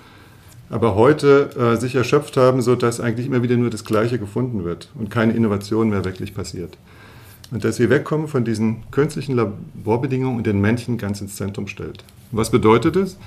aber 0.69 0.95
heute 0.95 1.49
äh, 1.57 1.77
sich 1.77 1.95
erschöpft 1.95 2.35
haben, 2.35 2.61
sodass 2.61 2.99
eigentlich 2.99 3.27
immer 3.27 3.41
wieder 3.41 3.55
nur 3.55 3.69
das 3.69 3.85
Gleiche 3.85 4.19
gefunden 4.19 4.65
wird 4.65 4.89
und 4.95 5.09
keine 5.09 5.33
Innovation 5.33 5.89
mehr 5.89 6.03
wirklich 6.03 6.33
passiert. 6.33 6.77
Und 7.51 7.63
dass 7.63 7.79
wir 7.79 7.89
wegkommen 7.89 8.27
von 8.27 8.45
diesen 8.45 8.83
künstlichen 8.91 9.35
Laborbedingungen 9.35 10.37
und 10.37 10.45
den 10.45 10.61
Menschen 10.61 10.97
ganz 10.97 11.21
ins 11.21 11.35
Zentrum 11.35 11.67
stellt. 11.67 12.03
Was 12.31 12.51
bedeutet 12.51 12.95
es? 12.95 13.17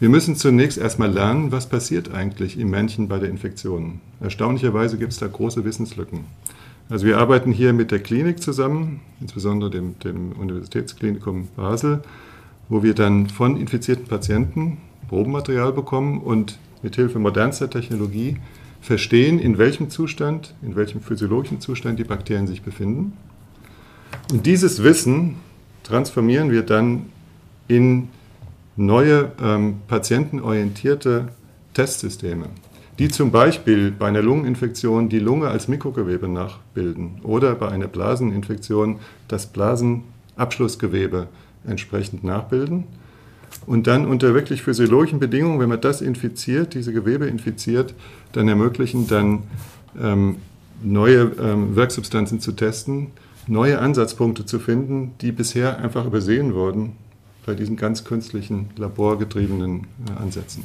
Wir 0.00 0.08
müssen 0.08 0.36
zunächst 0.36 0.78
erstmal 0.78 1.10
lernen, 1.10 1.50
was 1.50 1.68
passiert 1.68 2.14
eigentlich 2.14 2.58
im 2.58 2.70
Menschen 2.70 3.08
bei 3.08 3.18
der 3.18 3.28
Infektion. 3.28 4.00
Erstaunlicherweise 4.20 4.96
gibt 4.96 5.12
es 5.12 5.18
da 5.18 5.26
große 5.26 5.64
Wissenslücken. 5.64 6.20
Also 6.88 7.04
wir 7.04 7.18
arbeiten 7.18 7.52
hier 7.52 7.72
mit 7.72 7.90
der 7.90 7.98
Klinik 7.98 8.40
zusammen, 8.40 9.00
insbesondere 9.20 9.70
dem, 9.70 9.98
dem 9.98 10.32
Universitätsklinikum 10.32 11.48
Basel, 11.56 12.02
wo 12.68 12.82
wir 12.82 12.94
dann 12.94 13.28
von 13.28 13.60
infizierten 13.60 14.06
Patienten 14.06 14.78
Probenmaterial 15.08 15.72
bekommen 15.72 16.20
und 16.20 16.58
mit 16.82 16.96
Hilfe 16.96 17.18
modernster 17.18 17.68
Technologie 17.68 18.36
verstehen, 18.80 19.38
in 19.38 19.58
welchem 19.58 19.90
Zustand, 19.90 20.54
in 20.62 20.76
welchem 20.76 21.00
physiologischen 21.00 21.60
Zustand 21.60 21.98
die 21.98 22.04
Bakterien 22.04 22.46
sich 22.46 22.62
befinden. 22.62 23.14
Und 24.30 24.46
dieses 24.46 24.82
Wissen 24.82 25.36
transformieren 25.84 26.50
wir 26.50 26.62
dann 26.62 27.06
in 27.66 28.08
neue 28.76 29.32
ähm, 29.40 29.80
patientenorientierte 29.88 31.28
Testsysteme 31.74 32.46
die 32.98 33.08
zum 33.08 33.30
Beispiel 33.30 33.92
bei 33.92 34.08
einer 34.08 34.22
Lungeninfektion 34.22 35.08
die 35.08 35.20
Lunge 35.20 35.48
als 35.48 35.68
Mikrogewebe 35.68 36.28
nachbilden 36.28 37.20
oder 37.22 37.54
bei 37.54 37.68
einer 37.68 37.86
Blaseninfektion 37.86 38.98
das 39.28 39.46
Blasenabschlussgewebe 39.46 41.28
entsprechend 41.66 42.24
nachbilden. 42.24 42.84
Und 43.66 43.86
dann 43.86 44.04
unter 44.04 44.34
wirklich 44.34 44.62
physiologischen 44.62 45.20
Bedingungen, 45.20 45.60
wenn 45.60 45.68
man 45.68 45.80
das 45.80 46.00
infiziert, 46.02 46.74
diese 46.74 46.92
Gewebe 46.92 47.26
infiziert, 47.26 47.94
dann 48.32 48.48
ermöglichen 48.48 49.06
dann 49.06 49.44
ähm, 50.00 50.36
neue 50.82 51.32
ähm, 51.40 51.76
Wirksubstanzen 51.76 52.40
zu 52.40 52.52
testen, 52.52 53.08
neue 53.48 53.78
Ansatzpunkte 53.78 54.46
zu 54.46 54.58
finden, 54.58 55.12
die 55.20 55.32
bisher 55.32 55.78
einfach 55.78 56.06
übersehen 56.06 56.54
wurden 56.54 56.96
bei 57.46 57.54
diesen 57.54 57.76
ganz 57.76 58.04
künstlichen, 58.04 58.70
laborgetriebenen 58.76 59.86
äh, 60.06 60.22
Ansätzen. 60.22 60.64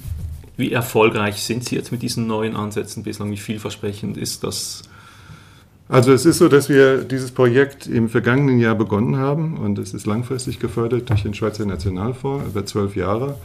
Wie 0.57 0.71
erfolgreich 0.71 1.41
sind 1.41 1.65
Sie 1.65 1.75
jetzt 1.75 1.91
mit 1.91 2.01
diesen 2.01 2.27
neuen 2.27 2.55
Ansätzen 2.55 3.03
bislang? 3.03 3.31
Wie 3.31 3.37
vielversprechend 3.37 4.17
ist 4.17 4.43
das? 4.43 4.83
Also 5.89 6.11
es 6.11 6.25
ist 6.25 6.37
so, 6.37 6.47
dass 6.47 6.69
wir 6.69 7.03
dieses 7.03 7.31
Projekt 7.31 7.87
im 7.87 8.09
vergangenen 8.09 8.59
Jahr 8.59 8.75
begonnen 8.75 9.17
haben 9.17 9.57
und 9.57 9.79
es 9.79 9.93
ist 9.93 10.05
langfristig 10.05 10.59
gefördert 10.59 11.09
durch 11.09 11.23
den 11.23 11.33
Schweizer 11.33 11.65
Nationalfonds 11.65 12.47
über 12.47 12.65
zwölf 12.65 12.95
Jahre. 12.95 13.35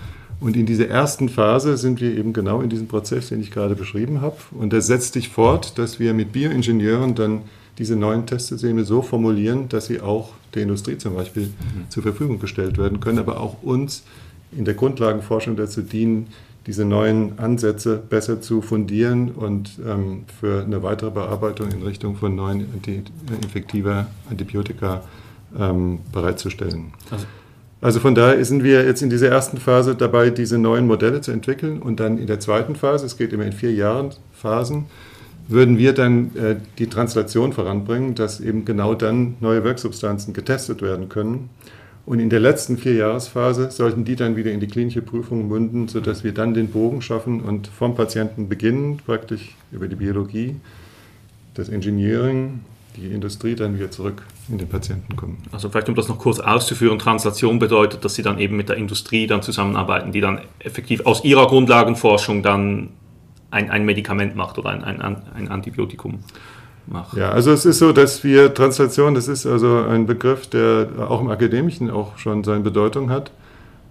Und 0.40 0.57
in 0.57 0.66
dieser 0.66 0.88
ersten 0.88 1.29
Phase 1.29 1.77
sind 1.77 2.01
wir 2.01 2.16
eben 2.16 2.33
genau 2.33 2.61
in 2.61 2.68
diesem 2.68 2.87
Prozess, 2.87 3.29
den 3.29 3.40
ich 3.40 3.51
gerade 3.51 3.74
beschrieben 3.74 4.20
habe. 4.20 4.37
Und 4.53 4.72
das 4.72 4.87
setzt 4.87 5.14
sich 5.14 5.31
fort, 5.31 5.79
dass 5.79 5.98
wir 5.98 6.14
mit 6.14 6.33
Bioingenieuren 6.33 7.14
dann 7.14 7.42
diese 7.78 7.96
neuen 7.96 8.26
Testsysteme 8.26 8.84
so 8.84 9.02
formulieren, 9.02 9.68
dass 9.68 9.86
sie 9.86 10.00
auch 10.00 10.32
der 10.54 10.62
Industrie 10.62 10.98
zum 10.98 11.14
Beispiel 11.14 11.44
mhm. 11.44 11.90
zur 11.90 12.02
Verfügung 12.02 12.38
gestellt 12.40 12.76
werden 12.76 13.00
können, 13.00 13.18
aber 13.18 13.40
auch 13.40 13.62
uns 13.62 14.02
in 14.52 14.64
der 14.64 14.74
Grundlagenforschung 14.74 15.56
dazu 15.56 15.82
dienen, 15.82 16.28
diese 16.66 16.84
neuen 16.84 17.38
Ansätze 17.38 17.96
besser 17.96 18.42
zu 18.42 18.60
fundieren 18.60 19.30
und 19.30 19.78
ähm, 19.86 20.24
für 20.40 20.62
eine 20.62 20.82
weitere 20.82 21.10
Bearbeitung 21.10 21.70
in 21.70 21.82
Richtung 21.82 22.16
von 22.16 22.34
neuen 22.34 22.66
anti 22.74 23.02
infektiver 23.42 24.06
Antibiotika 24.28 25.02
ähm, 25.58 26.00
bereitzustellen. 26.12 26.92
Also, 27.10 27.26
also 27.80 28.00
von 28.00 28.14
daher 28.14 28.44
sind 28.44 28.64
wir 28.64 28.84
jetzt 28.84 29.02
in 29.02 29.08
dieser 29.08 29.28
ersten 29.28 29.56
Phase 29.56 29.94
dabei, 29.94 30.30
diese 30.30 30.58
neuen 30.58 30.86
Modelle 30.86 31.20
zu 31.20 31.30
entwickeln 31.30 31.80
und 31.80 32.00
dann 32.00 32.18
in 32.18 32.26
der 32.26 32.40
zweiten 32.40 32.74
Phase, 32.74 33.06
es 33.06 33.16
geht 33.16 33.32
immer 33.32 33.44
in 33.44 33.52
vier 33.52 33.72
Jahren 33.72 34.10
Phasen, 34.32 34.86
würden 35.48 35.78
wir 35.78 35.92
dann 35.94 36.37
äh, 36.37 36.56
die 36.78 36.87
Translation 36.87 37.52
voranbringen, 37.52 38.14
dass 38.14 38.40
eben 38.40 38.64
genau 38.64 38.94
dann 38.94 39.37
neue 39.40 39.64
Wirksubstanzen 39.64 40.34
getestet 40.34 40.82
werden 40.82 41.08
können 41.08 41.50
und 42.08 42.20
in 42.20 42.30
der 42.30 42.40
letzten 42.40 42.78
Vierjahresphase 42.78 43.70
sollten 43.70 44.02
die 44.06 44.16
dann 44.16 44.34
wieder 44.34 44.50
in 44.50 44.61
die 44.61 44.66
klinische 44.66 45.02
Prüfung 45.02 45.46
münden, 45.46 45.88
sodass 45.88 46.24
wir 46.24 46.32
dann 46.32 46.54
den 46.54 46.68
Bogen 46.68 47.02
schaffen 47.02 47.42
und 47.42 47.66
vom 47.66 47.94
Patienten 47.94 48.48
beginnen, 48.48 48.96
praktisch 49.04 49.54
über 49.72 49.88
die 49.88 49.96
Biologie, 49.96 50.56
das 51.52 51.68
Engineering, 51.68 52.61
die 52.96 53.08
Industrie 53.08 53.54
dann 53.56 53.76
wieder 53.76 53.90
zurück 53.90 54.22
in 54.48 54.56
den 54.56 54.70
Patienten 54.70 55.16
kommen. 55.16 55.42
Also 55.52 55.68
vielleicht 55.68 55.90
um 55.90 55.96
das 55.96 56.08
noch 56.08 56.18
kurz 56.18 56.40
auszuführen, 56.40 56.98
Translation 56.98 57.58
bedeutet, 57.58 58.02
dass 58.06 58.14
Sie 58.14 58.22
dann 58.22 58.38
eben 58.38 58.56
mit 58.56 58.70
der 58.70 58.78
Industrie 58.78 59.26
dann 59.26 59.42
zusammenarbeiten, 59.42 60.11
die 60.11 60.22
dann 60.22 60.40
effektiv 60.61 61.04
aus 61.04 61.24
ihrer 61.24 61.46
Grundlagenforschung 61.46 62.42
dann 62.42 62.88
ein, 63.50 63.70
ein 63.70 63.84
Medikament 63.84 64.37
macht 64.37 64.58
oder 64.58 64.70
ein, 64.70 64.84
ein, 64.84 65.16
ein 65.34 65.48
Antibiotikum 65.48 66.20
mache. 66.87 67.18
Ja, 67.18 67.30
also 67.30 67.52
es 67.52 67.64
ist 67.64 67.78
so, 67.78 67.92
dass 67.92 68.24
wir 68.24 68.52
Translation, 68.54 69.14
das 69.14 69.28
ist 69.28 69.46
also 69.46 69.84
ein 69.88 70.06
Begriff, 70.06 70.46
der 70.48 70.88
auch 71.08 71.20
im 71.20 71.30
Akademischen 71.30 71.90
auch 71.90 72.18
schon 72.18 72.44
seine 72.44 72.61
Bedeutung 72.61 73.11
hat. 73.11 73.30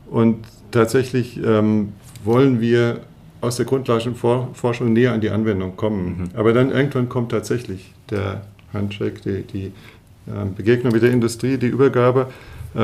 Und 0.09 0.45
tatsächlich 0.71 1.39
ähm, 1.43 1.93
wollen 2.23 2.61
wir 2.61 3.01
aus 3.41 3.57
der 3.57 3.65
Grundlagenforschung 3.65 4.93
näher 4.93 5.13
an 5.13 5.21
die 5.21 5.29
Anwendung 5.29 5.75
kommen. 5.75 6.05
Mhm. 6.33 6.39
Aber 6.39 6.53
dann 6.53 6.71
irgendwann 6.71 7.09
kommt 7.09 7.31
tatsächlich 7.31 7.93
der 8.09 8.41
Handshake, 8.73 9.21
die, 9.23 9.43
die 9.43 9.65
äh, 10.27 10.45
Begegnung 10.55 10.93
mit 10.93 11.03
der 11.03 11.11
Industrie, 11.11 11.57
die 11.57 11.67
Übergabe 11.67 12.27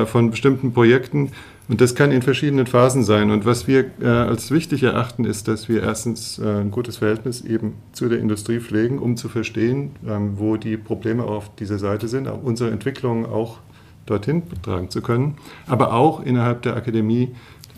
von 0.06 0.32
bestimmten 0.32 0.74
Projekten. 0.74 1.32
Und 1.70 1.80
das 1.80 1.96
kann 1.96 2.12
in 2.12 2.22
verschiedenen 2.22 2.68
Phasen 2.68 3.04
sein. 3.04 3.32
Und 3.32 3.46
was 3.46 3.68
wir 3.68 3.86
äh, 4.02 4.06
als 4.06 4.52
wichtig 4.52 4.84
erachten, 4.84 5.24
ist, 5.24 5.48
dass 5.48 5.70
wir 5.70 5.82
erstens 5.82 6.38
äh, 6.40 6.62
ein 6.62 6.72
gutes 6.72 6.98
Verhältnis 6.98 7.42
eben 7.42 7.76
zu 7.94 8.10
der 8.10 8.20
Industrie 8.20 8.60
pflegen, 8.60 9.00
um 9.00 9.16
zu 9.16 9.30
verstehen, 9.30 9.92
ähm, 10.06 10.34
wo 10.36 10.58
die 10.58 10.76
Probleme 10.76 11.24
auf 11.24 11.56
dieser 11.56 11.80
Seite 11.80 12.10
sind, 12.10 12.28
auch 12.28 12.44
unsere 12.44 12.72
Entwicklung 12.72 13.26
auch 13.26 13.60
dorthin 14.06 14.44
tragen 14.62 14.90
zu 14.90 15.02
können, 15.02 15.36
aber 15.66 15.94
auch 15.94 16.24
innerhalb 16.26 16.64
der 16.64 16.76
Akademie 16.76 17.30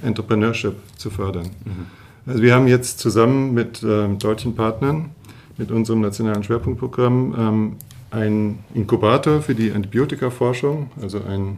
Entrepreneurship 0.02 0.76
zu 0.98 1.10
fördern. 1.10 1.52
Mhm. 1.66 1.86
Also 2.26 2.42
wir 2.42 2.56
haben 2.56 2.68
jetzt 2.68 3.00
zusammen 3.00 3.54
mit 3.54 3.84
äh, 3.84 4.08
deutschen 4.16 4.56
Partnern 4.56 5.12
mit 5.58 5.72
unserem 5.72 6.02
nationalen 6.02 6.44
Schwerpunktprogramm 6.44 7.36
ähm, 7.38 7.76
ein 8.12 8.60
Inkubator 8.74 9.42
für 9.42 9.56
die 9.56 9.72
Antibiotikaforschung, 9.72 10.90
also 11.02 11.22
ein, 11.28 11.58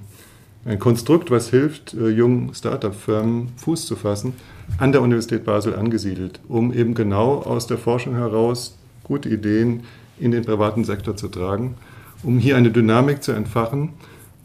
ein 0.68 0.80
Konstrukt, 0.80 1.32
was 1.32 1.50
hilft, 1.50 1.94
äh, 1.94 2.10
jungen 2.10 2.54
Start-up-Firmen 2.54 3.50
Fuß 3.58 3.86
zu 3.86 3.96
fassen, 3.96 4.34
an 4.78 4.92
der 4.92 5.02
Universität 5.02 5.46
Basel 5.46 5.76
angesiedelt, 5.76 6.40
um 6.50 6.74
eben 6.74 6.94
genau 6.94 7.38
aus 7.38 7.68
der 7.68 7.78
Forschung 7.78 8.16
heraus 8.16 8.78
gute 9.04 9.30
Ideen 9.30 9.84
in 10.20 10.32
den 10.32 10.44
privaten 10.44 10.84
Sektor 10.84 11.16
zu 11.16 11.30
tragen, 11.30 11.76
um 12.22 12.38
hier 12.38 12.58
eine 12.58 12.72
Dynamik 12.72 13.24
zu 13.24 13.32
entfachen, 13.32 13.94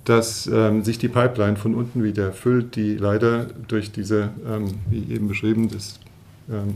dass 0.04 0.46
ähm, 0.46 0.84
sich 0.84 0.98
die 0.98 1.08
Pipeline 1.08 1.56
von 1.56 1.74
unten 1.74 2.04
wieder 2.04 2.32
füllt, 2.32 2.76
die 2.76 2.96
leider 2.96 3.46
durch 3.66 3.90
diese, 3.90 4.30
ähm, 4.48 4.66
wie 4.90 5.12
eben 5.12 5.28
beschrieben, 5.28 5.68
das 5.70 5.98
ähm, 6.50 6.74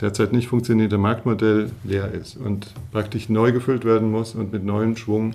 derzeit 0.00 0.32
nicht 0.32 0.48
funktionierende 0.48 0.98
Marktmodell 0.98 1.70
leer 1.84 2.10
ist 2.12 2.36
und 2.36 2.72
praktisch 2.90 3.28
neu 3.28 3.52
gefüllt 3.52 3.84
werden 3.84 4.10
muss 4.10 4.34
und 4.34 4.52
mit 4.52 4.64
neuem 4.64 4.96
Schwung 4.96 5.34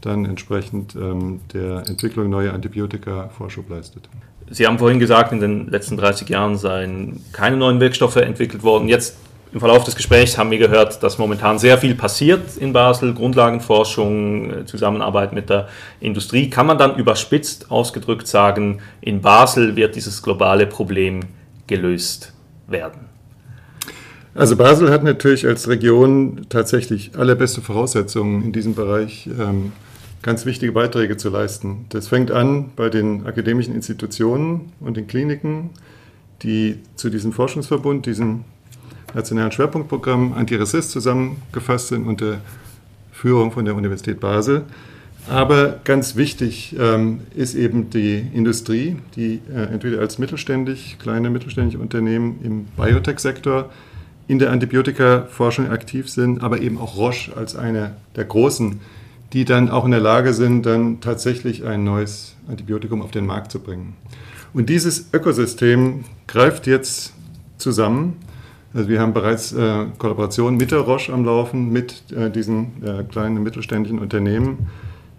dann 0.00 0.24
entsprechend 0.24 0.94
ähm, 0.94 1.40
der 1.52 1.84
Entwicklung 1.88 2.30
neuer 2.30 2.52
Antibiotika 2.52 3.28
Vorschub 3.28 3.68
leistet. 3.68 4.08
Sie 4.50 4.66
haben 4.66 4.78
vorhin 4.78 4.98
gesagt, 4.98 5.32
in 5.32 5.40
den 5.40 5.68
letzten 5.68 5.96
30 5.96 6.28
Jahren 6.28 6.56
seien 6.56 7.24
keine 7.32 7.56
neuen 7.56 7.78
Wirkstoffe 7.80 8.16
entwickelt 8.16 8.62
worden. 8.62 8.88
Jetzt 8.88 9.16
im 9.52 9.58
Verlauf 9.58 9.84
des 9.84 9.96
Gesprächs 9.96 10.38
haben 10.38 10.50
wir 10.50 10.58
gehört, 10.58 11.02
dass 11.02 11.18
momentan 11.18 11.58
sehr 11.58 11.76
viel 11.78 11.94
passiert 11.94 12.56
in 12.56 12.72
Basel, 12.72 13.14
Grundlagenforschung, 13.14 14.50
äh, 14.50 14.66
Zusammenarbeit 14.66 15.32
mit 15.32 15.50
der 15.50 15.68
Industrie. 16.00 16.50
Kann 16.50 16.66
man 16.66 16.78
dann 16.78 16.96
überspitzt 16.96 17.70
ausgedrückt 17.70 18.28
sagen, 18.28 18.80
in 19.00 19.20
Basel 19.20 19.74
wird 19.74 19.96
dieses 19.96 20.22
globale 20.22 20.66
Problem 20.66 21.20
gelöst 21.66 22.32
werden? 22.68 23.10
Also 24.34 24.56
Basel 24.56 24.90
hat 24.90 25.02
natürlich 25.02 25.46
als 25.46 25.68
Region 25.68 26.46
tatsächlich 26.48 27.12
allerbeste 27.16 27.60
Voraussetzungen 27.60 28.44
in 28.44 28.52
diesem 28.52 28.74
Bereich, 28.74 29.26
ähm, 29.26 29.72
ganz 30.22 30.46
wichtige 30.46 30.72
Beiträge 30.72 31.16
zu 31.16 31.30
leisten. 31.30 31.86
Das 31.88 32.08
fängt 32.08 32.30
an 32.30 32.70
bei 32.76 32.90
den 32.90 33.26
akademischen 33.26 33.74
Institutionen 33.74 34.72
und 34.80 34.96
den 34.96 35.06
Kliniken, 35.06 35.70
die 36.42 36.76
zu 36.96 37.10
diesem 37.10 37.32
Forschungsverbund, 37.32 38.06
diesem 38.06 38.44
nationalen 39.14 39.52
Schwerpunktprogramm 39.52 40.32
Anti-Rassist 40.32 40.90
zusammengefasst 40.90 41.88
sind 41.88 42.06
unter 42.06 42.38
Führung 43.12 43.52
von 43.52 43.64
der 43.64 43.74
Universität 43.74 44.20
Basel. 44.20 44.64
Aber 45.28 45.80
ganz 45.84 46.16
wichtig 46.16 46.74
ähm, 46.78 47.20
ist 47.34 47.54
eben 47.54 47.90
die 47.90 48.24
Industrie, 48.32 48.96
die 49.16 49.40
äh, 49.54 49.64
entweder 49.72 50.00
als 50.00 50.18
mittelständig, 50.18 50.96
kleine 50.98 51.28
mittelständische 51.28 51.78
Unternehmen 51.78 52.40
im 52.42 52.64
Biotech-Sektor 52.76 53.70
in 54.28 54.38
der 54.38 54.50
Antibiotikaforschung 54.50 55.68
aktiv 55.70 56.08
sind, 56.08 56.42
aber 56.42 56.60
eben 56.60 56.78
auch 56.78 56.96
Roche 56.96 57.36
als 57.36 57.54
eine 57.54 57.96
der 58.16 58.24
großen, 58.24 58.80
die 59.32 59.44
dann 59.44 59.70
auch 59.70 59.84
in 59.84 59.90
der 59.90 60.00
Lage 60.00 60.34
sind, 60.34 60.66
dann 60.66 61.00
tatsächlich 61.00 61.64
ein 61.64 61.84
neues 61.84 62.36
Antibiotikum 62.48 63.02
auf 63.02 63.10
den 63.10 63.26
Markt 63.26 63.52
zu 63.52 63.60
bringen. 63.60 63.94
Und 64.52 64.68
dieses 64.68 65.10
Ökosystem 65.12 66.04
greift 66.26 66.66
jetzt 66.66 67.14
zusammen 67.58 68.16
also 68.72 68.88
wir 68.88 69.00
haben 69.00 69.12
bereits 69.12 69.52
äh, 69.52 69.86
Kollaborationen 69.98 70.56
mit 70.56 70.70
der 70.70 70.80
Roche 70.80 71.12
am 71.12 71.24
Laufen, 71.24 71.72
mit 71.72 72.04
äh, 72.12 72.30
diesen 72.30 72.82
äh, 72.84 73.02
kleinen 73.02 73.38
und 73.38 73.42
mittelständischen 73.42 73.98
Unternehmen, 73.98 74.68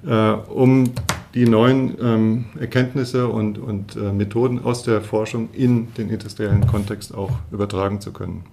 äh, 0.07 0.31
um 0.31 0.91
die 1.33 1.45
neuen 1.47 1.97
ähm, 2.01 2.45
Erkenntnisse 2.59 3.27
und, 3.27 3.57
und 3.57 3.95
äh, 3.95 4.11
Methoden 4.13 4.63
aus 4.63 4.83
der 4.83 5.01
Forschung 5.01 5.49
in 5.53 5.93
den 5.95 6.09
industriellen 6.09 6.65
Kontext 6.67 7.13
auch 7.13 7.31
übertragen 7.51 7.99
zu 7.99 8.11
können. 8.13 8.43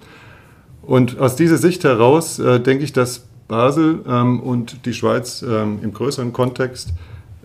Und 0.83 1.19
aus 1.19 1.37
dieser 1.37 1.59
Sicht 1.59 1.85
heraus 1.85 2.39
äh, 2.39 2.61
denke 2.61 2.83
ich, 2.83 2.93
dass 2.93 3.28
Basel 3.49 4.05
ähm, 4.07 4.41
und 4.41 4.85
die 4.87 4.93
Schweiz 4.93 5.43
ähm, 5.43 5.81
im 5.83 5.93
größeren 5.93 6.33
Kontext 6.33 6.93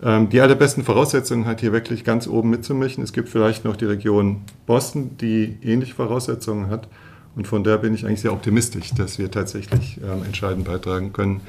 ähm, 0.02 0.28
die 0.28 0.40
allerbesten 0.40 0.84
Voraussetzungen 0.84 1.46
hat, 1.46 1.60
hier 1.60 1.72
wirklich 1.72 2.04
ganz 2.04 2.26
oben 2.28 2.50
mitzumischen. 2.50 3.02
Es 3.02 3.12
gibt 3.12 3.28
vielleicht 3.28 3.64
noch 3.64 3.76
die 3.76 3.86
Region 3.86 4.42
Boston, 4.66 5.16
die 5.18 5.56
ähnliche 5.62 5.94
Voraussetzungen 5.94 6.68
hat. 6.68 6.88
Und 7.36 7.48
von 7.48 7.64
daher 7.64 7.78
bin 7.78 7.94
ich 7.94 8.06
eigentlich 8.06 8.20
sehr 8.20 8.32
optimistisch, 8.32 8.90
dass 8.94 9.18
wir 9.18 9.30
tatsächlich 9.30 9.98
ähm, 9.98 10.24
entscheidend 10.24 10.66
beitragen 10.66 11.12
können, 11.12 11.40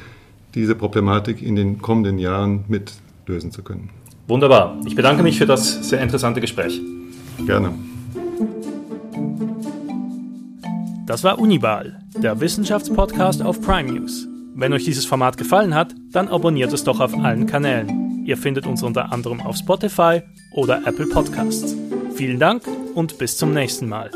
diese 0.55 0.73
Problematik 0.73 1.41
in 1.41 1.55
den 1.55 1.81
kommenden 1.81 2.17
Jahren 2.17 2.63
mit 2.67 2.93
lösen 3.27 3.51
zu 3.51 3.61
können. 3.61 3.89
Wunderbar. 4.27 4.77
Ich 4.85 4.95
bedanke 4.95 5.21
mich 5.21 5.37
für 5.37 5.45
das 5.45 5.89
sehr 5.89 6.01
interessante 6.01 6.39
Gespräch. 6.41 6.81
Gerne. 7.45 7.73
Das 11.05 11.23
war 11.23 11.37
Unibal, 11.37 11.99
der 12.17 12.39
Wissenschaftspodcast 12.39 13.43
auf 13.43 13.61
Prime 13.61 13.91
News. 13.91 14.27
Wenn 14.57 14.71
euch 14.71 14.85
dieses 14.85 15.05
Format 15.05 15.35
gefallen 15.35 15.75
hat, 15.75 15.93
dann 16.13 16.29
abonniert 16.29 16.71
es 16.71 16.85
doch 16.85 17.01
auf 17.01 17.13
allen 17.13 17.45
Kanälen. 17.45 18.23
Ihr 18.25 18.37
findet 18.37 18.65
uns 18.65 18.83
unter 18.83 19.11
anderem 19.11 19.41
auf 19.41 19.57
Spotify 19.57 20.21
oder 20.53 20.81
Apple 20.87 21.07
Podcasts. 21.07 21.75
Vielen 22.15 22.39
Dank 22.39 22.63
und 22.95 23.17
bis 23.17 23.35
zum 23.35 23.53
nächsten 23.53 23.89
Mal. 23.89 24.09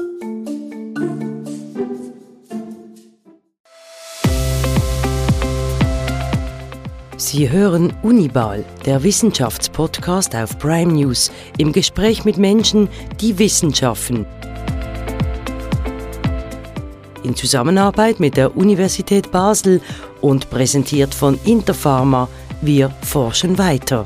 Sie 7.18 7.50
hören 7.50 7.94
Unibal, 8.02 8.64
der 8.86 9.04
Wissenschaftspodcast 9.04 10.34
auf 10.38 10.58
Prime 10.58 10.94
News, 10.94 11.34
im 11.58 11.74
Gespräch 11.74 12.24
mit 12.24 12.38
Menschen, 12.38 12.88
die 13.20 13.38
Wissenschaften. 13.38 14.26
In 17.24 17.36
Zusammenarbeit 17.36 18.22
mit 18.22 18.38
der 18.38 18.56
Universität 18.56 19.30
Basel 19.32 19.82
und 20.22 20.50
präsentiert 20.50 21.14
von 21.14 21.40
Interpharma, 21.46 22.28
wir 22.62 22.90
forschen 23.02 23.58
weiter. 23.58 24.06